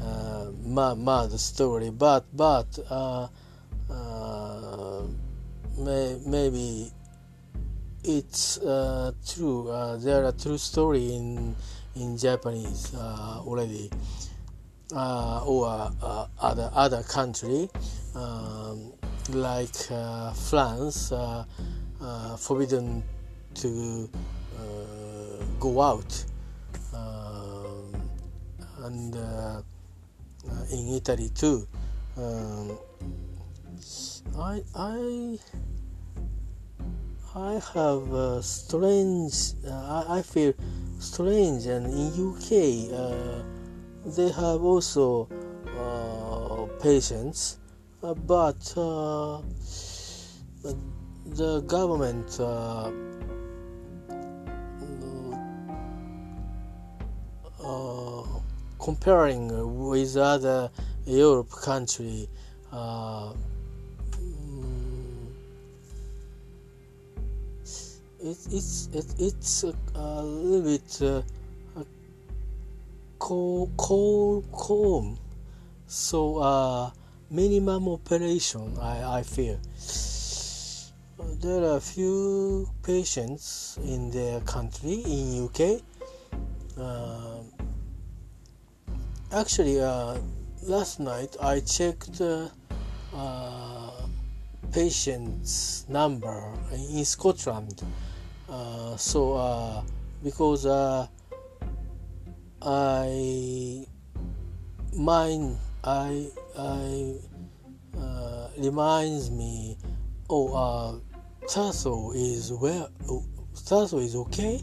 uh, 0.00 0.50
mad, 0.62 0.98
mad 0.98 1.30
story, 1.40 1.90
but 1.90 2.24
but 2.36 2.78
uh, 2.90 3.28
uh, 3.90 5.02
may, 5.78 6.18
maybe 6.26 6.92
it's 8.04 8.58
uh, 8.58 9.12
true. 9.26 9.68
Uh, 9.68 9.96
there 9.96 10.24
are 10.24 10.32
true 10.32 10.58
story 10.58 11.12
in 11.14 11.54
in 11.96 12.16
Japanese 12.16 12.94
uh, 14.94 15.44
or 15.44 15.92
other 16.40 16.70
other 16.74 17.02
country 17.02 17.68
um, 18.14 18.92
like 19.30 19.76
France, 20.34 21.12
forbidden 22.38 23.02
to 23.54 24.08
go 25.60 25.82
out, 25.82 26.24
um, 26.94 27.92
and 28.84 29.16
uh, 29.16 29.62
in 30.70 30.94
Italy 30.94 31.30
too. 31.34 31.66
Um, 32.16 32.78
I 34.36 34.62
I 34.74 35.38
I 37.34 37.60
have 37.74 38.12
a 38.12 38.42
strange. 38.42 39.54
Uh, 39.66 40.04
I, 40.08 40.18
I 40.18 40.22
feel 40.22 40.54
strange, 40.98 41.66
and 41.66 41.86
in 41.86 42.08
UK 42.14 42.92
uh, 42.92 43.42
they 44.16 44.30
have 44.30 44.62
also 44.62 45.28
uh, 45.76 46.66
patients, 46.82 47.58
uh, 48.02 48.14
but 48.14 48.74
uh, 48.76 49.40
the 51.26 51.60
government. 51.66 52.40
Comparing 58.88 59.50
with 59.86 60.16
other 60.16 60.70
Europe 61.04 61.50
country, 61.50 62.26
uh, 62.72 63.34
mm, 64.16 65.26
it, 68.18 68.38
it's 68.50 68.88
it, 68.94 69.04
it's 69.18 69.64
a, 69.64 69.74
a, 69.94 70.22
little 70.22 70.62
bit 70.62 71.02
uh, 71.02 71.20
cold, 73.18 73.72
cold, 73.76 74.50
calm. 74.52 75.18
So 75.86 76.38
uh, 76.38 76.90
minimum 77.30 77.88
operation, 77.88 78.76
I, 78.80 79.18
I 79.18 79.22
feel. 79.22 79.58
There 81.40 81.62
are 81.64 81.76
a 81.76 81.80
few 81.80 82.68
patients 82.82 83.78
in 83.84 84.10
their 84.10 84.40
country 84.40 85.02
in 85.04 85.44
UK. 85.44 85.80
Uh, 86.78 87.42
actually 89.32 89.78
uh, 89.78 90.16
last 90.62 91.00
night 91.00 91.36
i 91.42 91.60
checked 91.60 92.20
uh, 92.22 92.48
uh, 93.14 94.06
patient's 94.72 95.84
number 95.88 96.50
in 96.72 97.04
scotland 97.04 97.82
uh, 98.48 98.96
so 98.96 99.34
uh, 99.34 99.82
because 100.24 100.64
uh, 100.64 101.06
i 102.62 103.86
mind 104.92 105.56
i 105.84 106.28
i 106.58 107.14
reminds 108.58 109.30
me 109.30 109.76
oh 110.30 110.52
uh 110.52 110.98
Tasso 111.48 112.12
is 112.12 112.52
well 112.52 112.90
Tasso 113.66 113.98
is 113.98 114.14
okay 114.14 114.62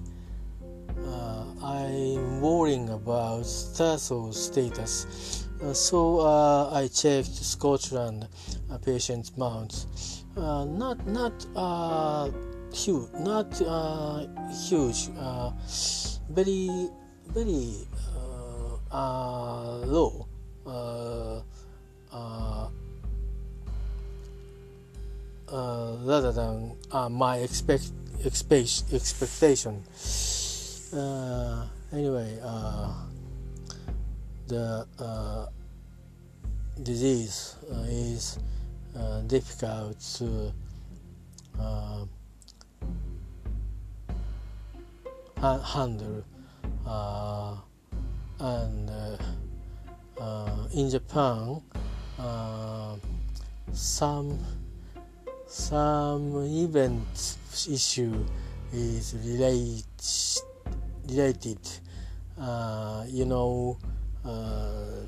I'm 1.66 2.42
worrying 2.42 2.90
about 2.90 3.48
Tasso's 3.76 4.46
status. 4.46 5.48
Uh, 5.64 5.74
so 5.74 6.20
uh, 6.20 6.70
I 6.72 6.88
checked 6.88 7.34
Scotland 7.34 8.28
uh, 8.72 8.78
patient 8.78 9.36
mounts. 9.36 10.24
Uh, 10.38 10.66
not 10.66 11.08
not 11.08 11.34
uh, 11.56 12.30
huge, 12.72 13.10
not 13.20 13.60
uh, 13.62 14.28
huge. 14.70 15.10
very 16.30 16.90
very 17.30 17.88
low. 18.94 20.28
rather 26.06 26.32
than 26.32 26.76
my 27.12 27.38
expect, 27.38 27.92
expect 28.24 28.84
expectation 28.94 29.84
uh, 30.96 31.66
anyway, 31.92 32.40
uh, 32.42 32.94
the 34.48 34.88
uh, 35.00 35.48
disease 36.84 37.56
uh, 37.72 37.86
is 37.90 38.40
uh, 38.98 39.22
difficult 39.22 40.00
to 40.00 40.54
uh, 41.60 42.06
handle, 45.60 46.24
and 48.40 48.90
in 50.74 50.90
Japan, 50.90 51.62
some 53.74 54.40
some 55.48 56.44
event 56.46 57.38
issue 57.70 58.26
is 58.74 59.16
related 59.24 59.86
related. 61.08 61.60
Uh, 62.40 63.06
you 63.08 63.26
know, 63.26 63.78
uh, 64.26 65.08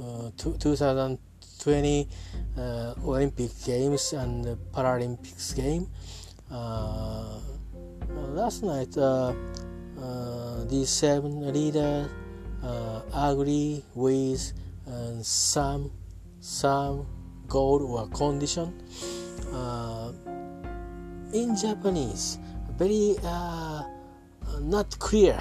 uh, 0.00 0.30
2020 0.36 2.08
uh, 2.58 2.94
Olympic 3.04 3.50
Games 3.64 4.12
and 4.12 4.44
Paralympics 4.74 5.56
game. 5.56 5.88
Uh, 6.50 7.38
last 8.34 8.62
night, 8.62 8.96
uh, 8.98 9.32
these 10.68 10.90
seven 10.90 11.52
leaders 11.52 12.08
agree 13.14 13.84
with 13.94 14.52
some 15.22 15.90
some 16.40 17.06
goal 17.48 17.84
or 17.96 18.08
condition. 18.08 18.72
in 21.32 21.56
Japanese, 21.56 22.38
very 22.78 23.16
not 24.60 24.98
clear, 24.98 25.38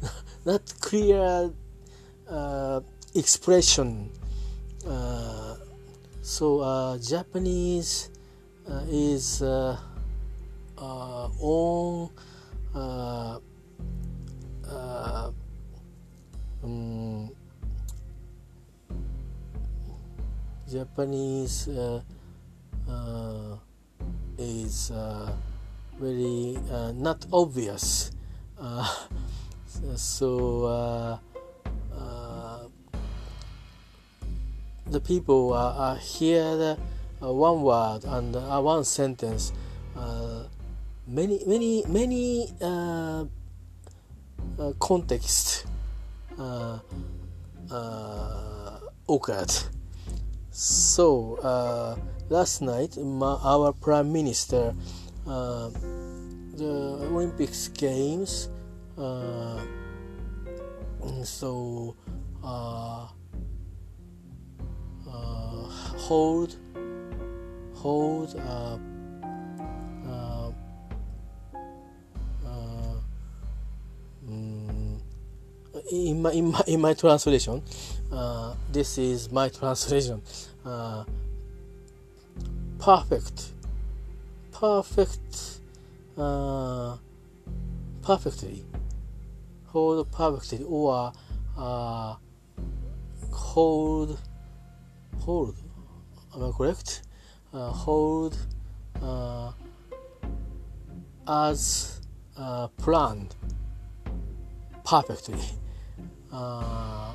not 0.44 0.62
clear 0.80 1.50
uh, 2.28 2.80
expression. 3.14 4.10
Uh, 4.86 5.56
so 6.22 6.60
uh, 6.60 6.98
Japanese 6.98 8.10
uh, 8.68 8.82
is 8.88 9.42
uh, 9.42 9.76
uh, 14.70 15.30
um, 16.62 17.30
Japanese 20.70 21.68
is 24.38 24.92
very 25.98 26.58
not 26.94 27.26
obvious. 27.32 28.10
Uh, 28.58 28.88
so 29.96 30.64
uh, 30.64 31.18
uh, 31.94 32.64
the 34.86 35.00
people 35.00 35.52
uh, 35.52 35.94
hear 35.96 36.76
one 37.20 37.62
word 37.62 38.04
and 38.04 38.34
one 38.34 38.84
sentence. 38.84 39.52
Many 41.06 41.40
many 41.46 41.84
many 41.86 42.50
Eh, 44.58 44.72
context 44.78 45.66
eh, 46.38 46.78
eh, 47.70 48.72
occurred 49.06 49.52
so 50.50 51.36
last 52.30 52.62
night 52.62 52.96
our 53.44 53.74
prime 53.74 54.10
minister 54.10 54.74
the 55.26 56.72
olympics 57.12 57.68
games 57.68 58.48
so 61.22 61.94
hold 65.98 66.56
hold 67.74 68.34
uh, 68.36 68.78
mm, 74.28 75.00
in 75.92 76.22
my 76.22 76.32
in 76.32 76.50
my 76.50 76.62
in 76.66 76.80
my 76.80 76.94
translation 76.94 77.62
uh, 78.12 78.54
this 78.72 78.98
is 78.98 79.30
my 79.30 79.48
translation. 79.60 80.22
Uh, 80.64 81.04
perfect. 82.78 83.52
Perfect 84.52 85.60
uh, 86.16 86.96
perfectly. 88.02 88.64
Hold 89.66 90.10
perfectly. 90.12 90.64
Or 90.64 91.12
uh, 91.56 92.14
hold 93.30 94.18
hold. 95.20 95.56
Am 96.34 96.44
I 96.44 96.52
correct? 96.56 97.02
Uh, 97.52 97.70
hold 97.70 98.36
uh, 99.02 99.52
as 101.26 102.00
planned 102.76 103.34
perfectly. 104.86 105.42
Uh, 106.32 107.12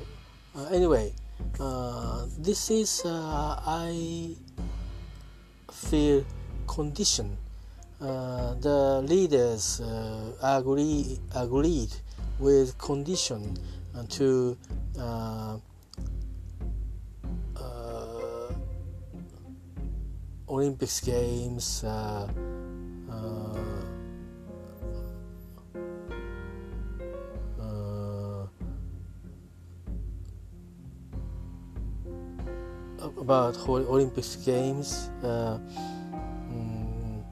uh, 0.54 0.64
anyway 0.70 1.12
uh, 1.58 2.26
this 2.38 2.70
is 2.70 3.02
I 3.06 4.36
feel 5.70 6.24
condition 6.66 7.36
the 7.98 9.02
leaders 9.06 9.80
agree 10.42 11.18
agreed 11.34 11.92
with 12.38 12.76
condition 12.78 13.56
to 14.10 14.56
Olympics 20.48 21.00
games 21.00 21.84
about 33.22 33.54
Olympics 33.68 34.34
games. 34.42 35.08
Uh, 35.22 35.58
mm, 36.50 37.22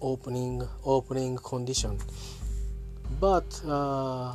opening 0.00 0.64
opening 0.82 1.36
condition, 1.36 2.00
but 3.20 3.44
uh, 3.68 4.32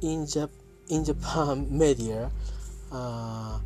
in 0.00 0.24
Jap 0.24 0.48
in 0.88 1.04
Japan 1.04 1.68
media 1.84 2.32
uh, 2.90 3.60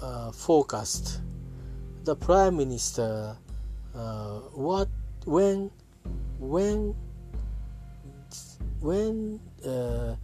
uh, 0.00 0.32
focused 0.32 1.20
the 2.04 2.16
prime 2.16 2.56
minister 2.56 3.36
uh, 3.94 4.40
what 4.56 4.88
when 5.26 5.70
when 6.40 6.96
when 8.80 9.40
uh, 9.66 10.16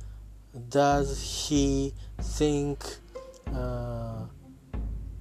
does 0.69 1.49
he 1.49 1.93
think 2.21 2.85
uh, 3.55 4.27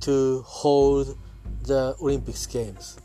to 0.01 0.41
hold 0.45 1.18
the 1.64 1.95
Olympics 2.01 2.45
Games? 2.45 2.97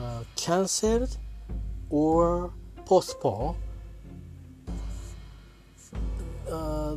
Uh, 0.00 0.24
cancelled 0.36 1.16
or 1.90 2.52
postpone? 2.84 3.56
Uh, 6.50 6.96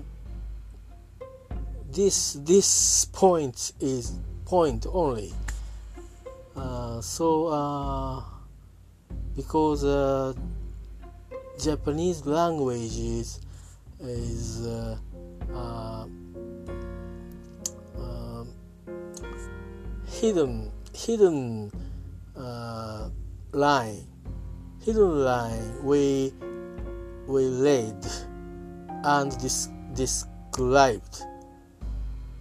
this 1.92 2.34
this 2.34 3.06
point 3.06 3.72
is 3.80 4.20
point 4.46 4.86
only. 4.90 5.34
Uh, 6.56 7.02
so 7.02 7.48
uh, 7.48 8.24
because 9.36 9.84
Japanese 11.60 12.26
language 12.26 12.98
is 12.98 13.42
is 14.00 14.66
uh, 14.68 14.98
uh, 15.52 16.06
uh, 17.98 18.44
hidden 20.08 20.72
hidden 20.94 21.72
uh, 22.36 23.10
line. 23.54 24.06
Hidden 24.86 25.24
line 25.24 25.84
we 25.84 26.32
we 27.28 27.50
read 27.60 28.06
and 29.04 29.38
dis- 29.40 29.70
described. 29.96 31.24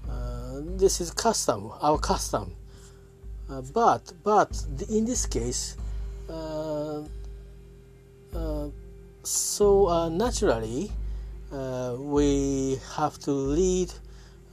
Uh, 0.09 0.61
this 0.77 1.01
is 1.01 1.11
custom 1.11 1.73
our 1.81 1.99
custom. 1.99 2.55
Uh, 3.49 3.62
but 3.73 4.12
but 4.23 4.62
in 4.91 5.07
this 5.07 5.25
case 5.25 5.77
so 9.27 9.89
uh, 9.89 10.09
naturally 10.09 10.91
uh, 11.53 11.97
we 11.99 12.79
have 12.95 13.18
to 13.18 13.33
lead 13.33 13.93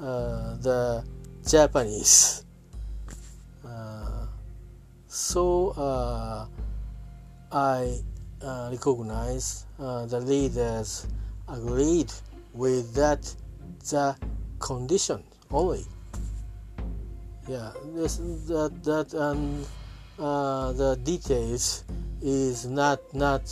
uh, 0.01 0.55
the 0.57 1.03
Japanese. 1.47 2.43
Uh, 3.65 4.25
so 5.07 5.69
uh, 5.77 6.45
I 7.51 7.99
uh, 8.41 8.69
recognize 8.71 9.65
the 9.77 10.19
leaders 10.19 11.07
agreed 11.47 12.11
with 12.53 12.93
that 12.95 13.21
the 13.89 14.15
condition 14.59 15.23
only. 15.51 15.85
Yeah, 17.47 17.71
this 17.93 18.17
that 18.47 18.83
that 18.83 19.13
and 19.13 19.65
the 20.17 20.97
details 21.03 21.83
is 22.21 22.65
not 22.65 22.99
not 23.13 23.45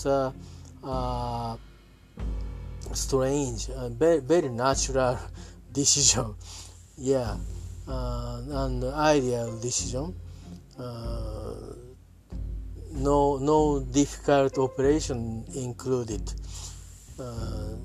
uh, 0.84 1.58
strange, 2.94 3.70
uh, 3.70 3.90
very, 3.90 4.20
very 4.20 4.50
natural 4.50 5.18
decision. 5.72 6.36
yeah, 6.98 7.38
uh, 7.88 8.42
and 8.50 8.84
ideal 8.84 9.60
decision. 9.60 10.16
Uh, 10.78 11.54
no, 12.94 13.38
no 13.38 13.80
difficult 13.80 14.58
operation 14.58 15.46
included. 15.56 16.22
Uh, 17.20 17.76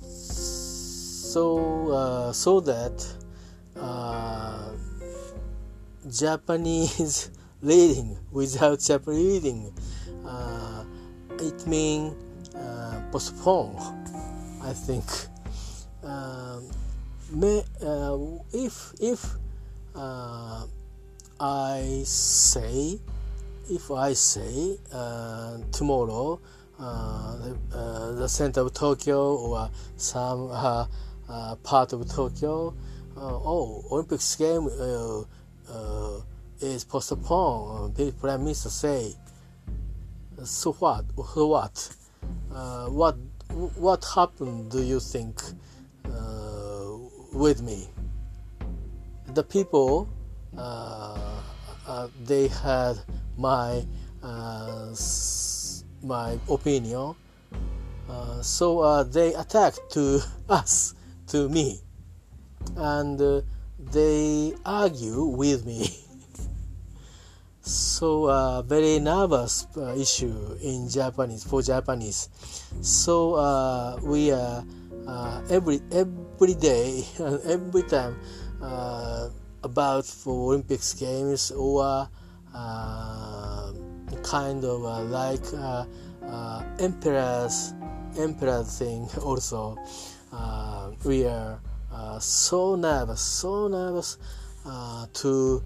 so, 0.00 1.90
uh, 1.92 2.32
so 2.32 2.60
that 2.60 3.06
Japanese 6.10 7.30
reading 7.62 8.18
without 8.32 8.80
Japanese 8.80 9.42
reading, 9.42 9.72
it 11.40 11.66
means 11.66 12.14
postpone. 13.10 13.76
I 14.62 14.72
think 14.72 15.04
um, 16.02 16.68
may, 17.32 17.62
uh, 17.82 18.18
if 18.52 18.92
if 19.00 19.34
uh, 19.94 20.66
I 21.40 22.02
say 22.04 22.98
if 23.70 23.90
I 23.90 24.12
say 24.14 24.78
uh, 24.92 25.58
tomorrow 25.72 26.40
uh, 26.78 27.36
the, 27.36 27.58
uh, 27.76 28.12
the, 28.12 28.28
center 28.28 28.60
of 28.60 28.72
Tokyo 28.72 29.36
or 29.36 29.70
some 29.96 30.50
uh, 30.50 30.86
part 31.62 31.92
of 31.92 32.08
Tokyo, 32.08 32.74
oh 33.16 33.84
Olympics 33.90 34.36
game 34.36 34.68
is 36.60 36.84
postponed. 36.84 37.94
The 37.96 38.12
prime 38.12 38.44
minister 38.44 38.70
say, 38.70 39.14
so 40.44 40.72
what? 40.72 41.04
So 41.16 41.46
what? 41.48 41.97
Uh, 42.58 42.86
what 42.88 43.16
what 43.76 44.04
happened 44.14 44.70
do 44.70 44.82
you 44.82 44.98
think 44.98 45.40
uh, 46.06 46.96
with 47.32 47.62
me? 47.62 47.88
The 49.34 49.44
people 49.44 50.08
uh, 50.56 51.40
uh 51.86 52.08
they 52.24 52.48
had 52.48 52.98
my 53.36 53.86
uh, 54.22 54.94
my 56.02 56.38
opinion 56.48 57.14
uh, 58.08 58.42
so 58.42 59.04
they 59.04 59.34
attacked 59.34 59.80
to 59.90 60.20
us 60.48 60.94
to 61.28 61.48
me. 61.48 61.80
And 62.76 63.44
they 63.78 64.54
argue 64.66 65.24
with 65.24 65.64
me 65.64 65.94
so 67.68 68.24
uh, 68.30 68.62
very 68.62 68.98
nervous 68.98 69.66
uh, 69.76 69.94
issue 69.94 70.56
in 70.62 70.88
Japanese 70.88 71.44
for 71.44 71.60
Japanese. 71.60 72.30
So 72.80 73.34
uh, 73.34 74.00
we 74.02 74.32
uh, 74.32 74.62
uh, 75.06 75.42
every 75.50 75.80
every 75.92 76.54
day 76.54 77.04
every 77.44 77.82
time 77.82 78.16
uh, 78.62 79.28
about 79.62 80.06
for 80.06 80.54
Olympics 80.54 80.94
games 80.94 81.50
or 81.50 82.08
kind 84.22 84.64
of 84.64 84.80
like 85.10 85.44
emperor's 86.80 87.74
emperor 88.18 88.64
thing 88.64 89.08
also. 89.22 89.76
we 91.04 91.26
are 91.26 91.60
so 92.18 92.76
nervous, 92.76 93.20
so 93.20 93.68
nervous 93.68 94.16
to 95.12 95.62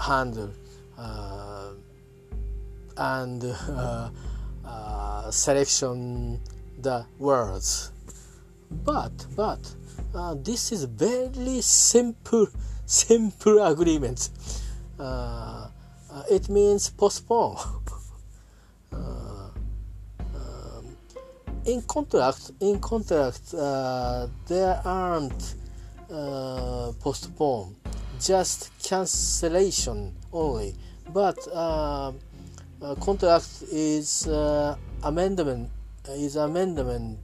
handle 0.00 0.50
uh, 0.98 1.70
and 2.96 3.44
uh, 3.68 4.10
uh, 4.64 5.30
selection 5.30 6.40
the 6.78 7.04
words. 7.18 7.92
But 8.70 9.26
but 9.36 9.60
uh, 10.14 10.34
this 10.42 10.72
is 10.72 10.84
very 10.84 11.60
simple 11.60 12.48
simple 12.86 13.64
agreement. 13.64 14.30
Uh, 14.98 15.68
uh, 16.12 16.22
it 16.30 16.48
means 16.48 16.90
postpone. 16.90 17.56
Um, 18.92 19.52
in 21.64 21.80
contract 21.82 22.50
in 22.60 22.80
contract 22.80 23.52
there 23.52 24.82
aren't 24.84 25.54
postpone 27.00 27.76
just 28.20 28.70
cancellation 28.82 30.14
only. 30.32 30.74
But 31.12 31.38
uh, 31.52 32.12
uh, 32.82 32.94
contract 32.96 33.64
is 33.72 34.28
uh, 34.28 34.76
amendment 35.02 35.70
is 36.08 36.36
amendment 36.36 37.18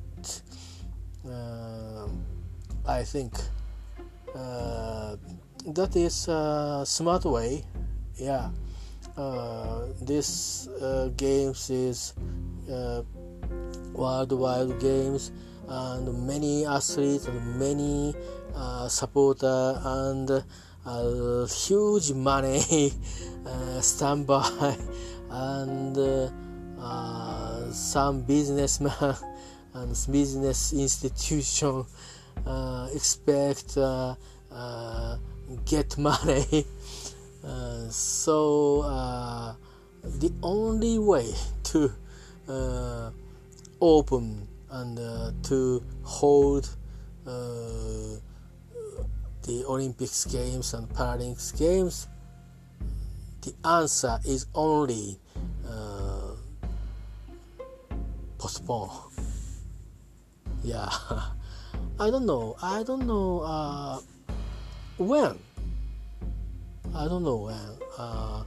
uh, 1.28 2.08
I 2.86 3.02
think. 3.04 3.34
Uh, 4.34 5.16
that 5.66 5.96
is 5.96 6.28
a 6.28 6.84
smart 6.86 7.24
way 7.24 7.64
yeah. 8.16 8.50
Uh, 9.16 9.86
this 10.02 10.68
games 11.16 11.70
is 11.70 12.12
worldwide 13.94 14.78
games 14.78 15.32
and 15.68 16.26
many 16.26 16.66
athletes 16.66 17.26
and 17.26 17.58
many 17.58 18.14
supporter 18.88 19.80
and 19.84 20.44
huge 21.46 22.12
money 22.12 22.92
uh, 23.46 23.80
standby 23.80 24.76
and 25.30 25.98
uh, 25.98 26.30
uh, 26.80 27.72
some 27.72 28.22
businessman 28.22 29.16
and 29.74 30.06
business 30.10 30.72
institution 30.72 31.84
uh, 32.46 32.88
expect 32.94 33.76
uh, 33.76 34.14
get 35.64 35.98
money. 35.98 36.64
So 37.90 38.82
the 40.02 40.32
only 40.42 40.98
way 40.98 41.32
to 41.64 41.92
open 43.80 44.48
and 44.70 45.44
to 45.44 45.82
hold 46.02 46.68
the 49.46 49.64
Olympics 49.64 50.24
Games 50.24 50.74
and 50.74 50.88
Paralympics 50.88 51.56
Games? 51.56 52.08
The 53.42 53.54
answer 53.64 54.18
is 54.26 54.46
only 54.54 55.18
uh, 55.68 56.34
postpone. 58.38 58.90
Yeah, 60.62 60.90
I 62.00 62.10
don't 62.10 62.26
know. 62.26 62.56
I 62.62 62.82
don't 62.82 63.06
know 63.06 63.40
uh, 63.40 64.00
when. 64.98 65.38
I 66.94 67.06
don't 67.06 67.22
know 67.22 67.36
when. 67.36 67.70
Uh, 67.96 68.42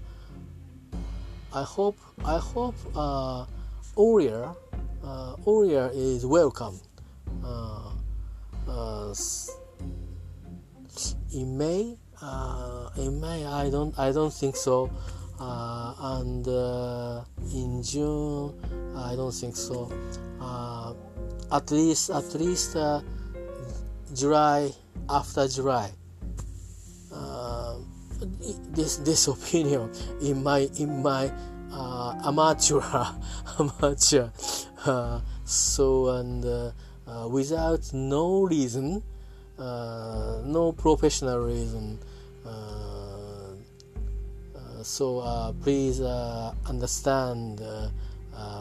I 1.53 1.63
hope. 1.63 1.97
I 2.25 2.37
hope 2.37 2.75
uh, 2.95 3.45
Orier, 3.95 4.55
uh, 5.03 5.89
is 5.93 6.25
welcome. 6.25 6.79
Uh, 7.43 7.91
uh, 8.67 9.13
in 11.33 11.57
May. 11.57 11.97
Uh, 12.21 12.89
in 12.97 13.19
May, 13.19 13.45
I 13.45 13.69
don't 13.69 13.97
I 13.97 14.11
don't 14.11 14.33
think 14.33 14.55
so. 14.55 14.89
Uh, 15.39 15.93
and 16.19 16.45
uh, 16.47 17.23
in 17.53 17.81
June, 17.81 18.53
I 18.95 19.15
don't 19.15 19.31
think 19.31 19.55
so. 19.55 19.89
Uh, 20.41 20.93
at 21.51 21.71
least 21.71 22.09
at 22.09 22.33
least 22.35 22.75
uh, 22.75 23.01
July 24.13 24.69
after 25.09 25.47
July. 25.47 25.91
Uh, 27.13 27.77
this 28.75 28.97
this 28.97 29.27
opinion 29.35 29.89
in 30.21 30.43
my 30.43 30.67
in 30.77 31.01
my 31.01 31.31
amateur 32.25 32.81
amateur. 33.59 34.29
so 35.45 36.07
and 36.19 36.43
without 37.31 37.93
no 37.93 38.43
reason 38.43 39.01
uh, 39.01 39.09
Uh, 39.60 40.41
no 40.45 40.72
professional 40.72 41.39
reason. 41.39 41.99
uh, 42.45 42.49
uh 44.55 44.84
so 44.84 45.20
uh, 45.20 45.51
please 45.62 45.99
understand 46.66 47.62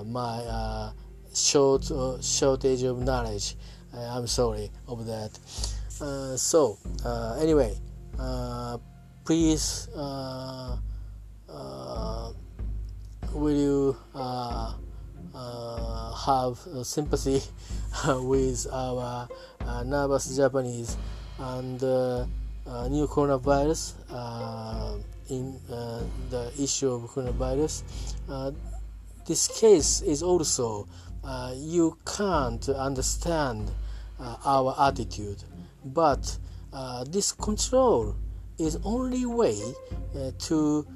my 0.07 0.91
short 1.35 1.85
shortage 2.21 2.83
of 2.83 2.99
knowledge. 3.03 3.55
I'm 3.95 4.27
sorry 4.27 4.71
of 4.89 5.07
that. 5.07 5.39
so 6.39 6.79
anyway, 7.41 7.79
please 9.25 9.89
will 13.33 13.57
you 13.57 13.97
uh, 14.15 14.75
uh, 15.35 16.13
have 16.15 16.59
sympathy 16.87 17.41
with 18.07 18.67
our 18.73 19.29
uh, 19.69 19.83
nervous 19.85 20.37
Japanese 20.37 20.97
and 21.39 21.83
uh, 21.83 22.25
uh, 22.67 22.89
new 22.89 23.07
coronavirus 23.07 23.95
in 25.29 25.61
the 25.69 26.53
issue 26.59 26.91
of 26.91 27.03
coronavirus. 27.03 27.83
this 29.27 29.49
case 29.61 30.01
is 30.01 30.23
also 30.23 30.89
you 31.55 31.97
can't 32.07 32.69
understand 32.71 33.71
our 34.45 34.75
attitude, 34.81 35.45
but 35.85 36.39
this 37.07 37.33
control 37.33 38.17
is 38.59 38.79
only 38.85 39.27
way 39.27 39.61
to 40.39 40.87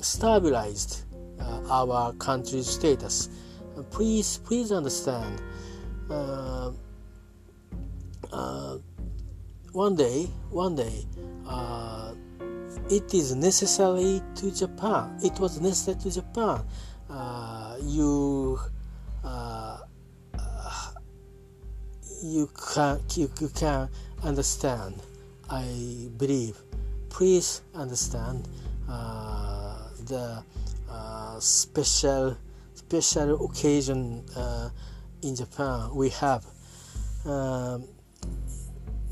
stabilize 0.00 1.04
uh, 1.40 1.60
our 1.70 2.12
country's 2.14 2.66
status. 2.66 3.28
Uh, 3.76 3.82
please, 3.82 4.38
please 4.38 4.72
understand. 4.72 5.40
Uh, 6.10 6.72
uh, 8.32 8.78
one 9.72 9.96
day, 9.96 10.28
one 10.50 10.74
day, 10.74 11.04
uh, 11.46 12.14
it 12.90 13.12
is 13.14 13.34
necessary 13.34 14.22
to 14.34 14.50
Japan. 14.50 15.18
It 15.22 15.38
was 15.38 15.60
necessary 15.60 15.98
to 16.02 16.10
Japan. 16.10 16.64
Uh, 17.10 17.76
you, 17.82 18.58
uh, 19.24 19.78
you 22.22 22.48
can 22.74 23.00
you, 23.14 23.30
you 23.40 23.48
can 23.48 23.88
understand. 24.22 25.00
I 25.50 26.08
believe. 26.18 26.58
Please 27.08 27.62
understand 27.74 28.46
uh, 28.88 29.88
the 30.06 30.44
uh, 30.90 31.40
special 31.40 32.36
special 32.74 33.46
occasion 33.46 34.24
in 35.22 35.34
Japan 35.34 35.94
we 35.94 36.10
have. 36.10 36.44
Um, 37.24 37.88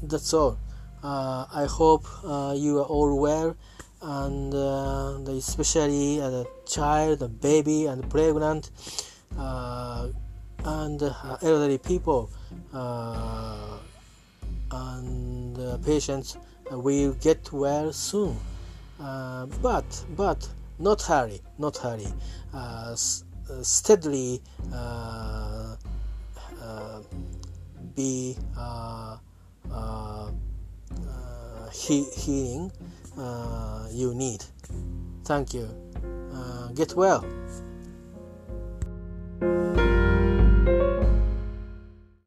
that's 0.03 0.33
all. 0.35 0.59
Uh, 1.03 1.47
I 1.53 1.67
hope 1.67 2.05
uh, 2.25 2.55
you 2.57 2.79
are 2.79 2.85
all 2.85 3.21
well, 3.21 3.57
and 4.03 4.55
uh, 4.55 5.31
especially 5.33 6.19
the 6.19 6.47
child, 6.67 7.21
the 7.21 7.29
baby, 7.29 7.87
and 7.87 8.09
pregnant, 8.11 8.71
uh, 9.39 10.09
and 10.65 11.03
uh, 11.03 11.37
elderly 11.43 11.79
people 11.79 12.31
uh, 12.73 13.79
and 14.71 15.85
patients 15.85 16.39
will 16.71 17.13
get 17.15 17.53
well 17.53 17.93
soon. 17.93 18.37
but 18.99 20.05
but 20.17 20.49
not 20.79 21.03
hurry, 21.03 21.41
not 21.59 21.77
hurry. 21.77 22.09
steadily 23.63 24.43
be 27.97 28.37
uh, 28.57 28.61
uh, 28.61 29.17
uh, 29.73 30.31
uh, 30.93 31.71
he- 31.73 32.11
healing 32.17 32.73
uh, 33.19 33.89
you 33.91 34.15
need. 34.15 34.45
Thank 35.25 35.55
you. 35.55 35.69
get 36.75 36.95
well. 36.95 37.25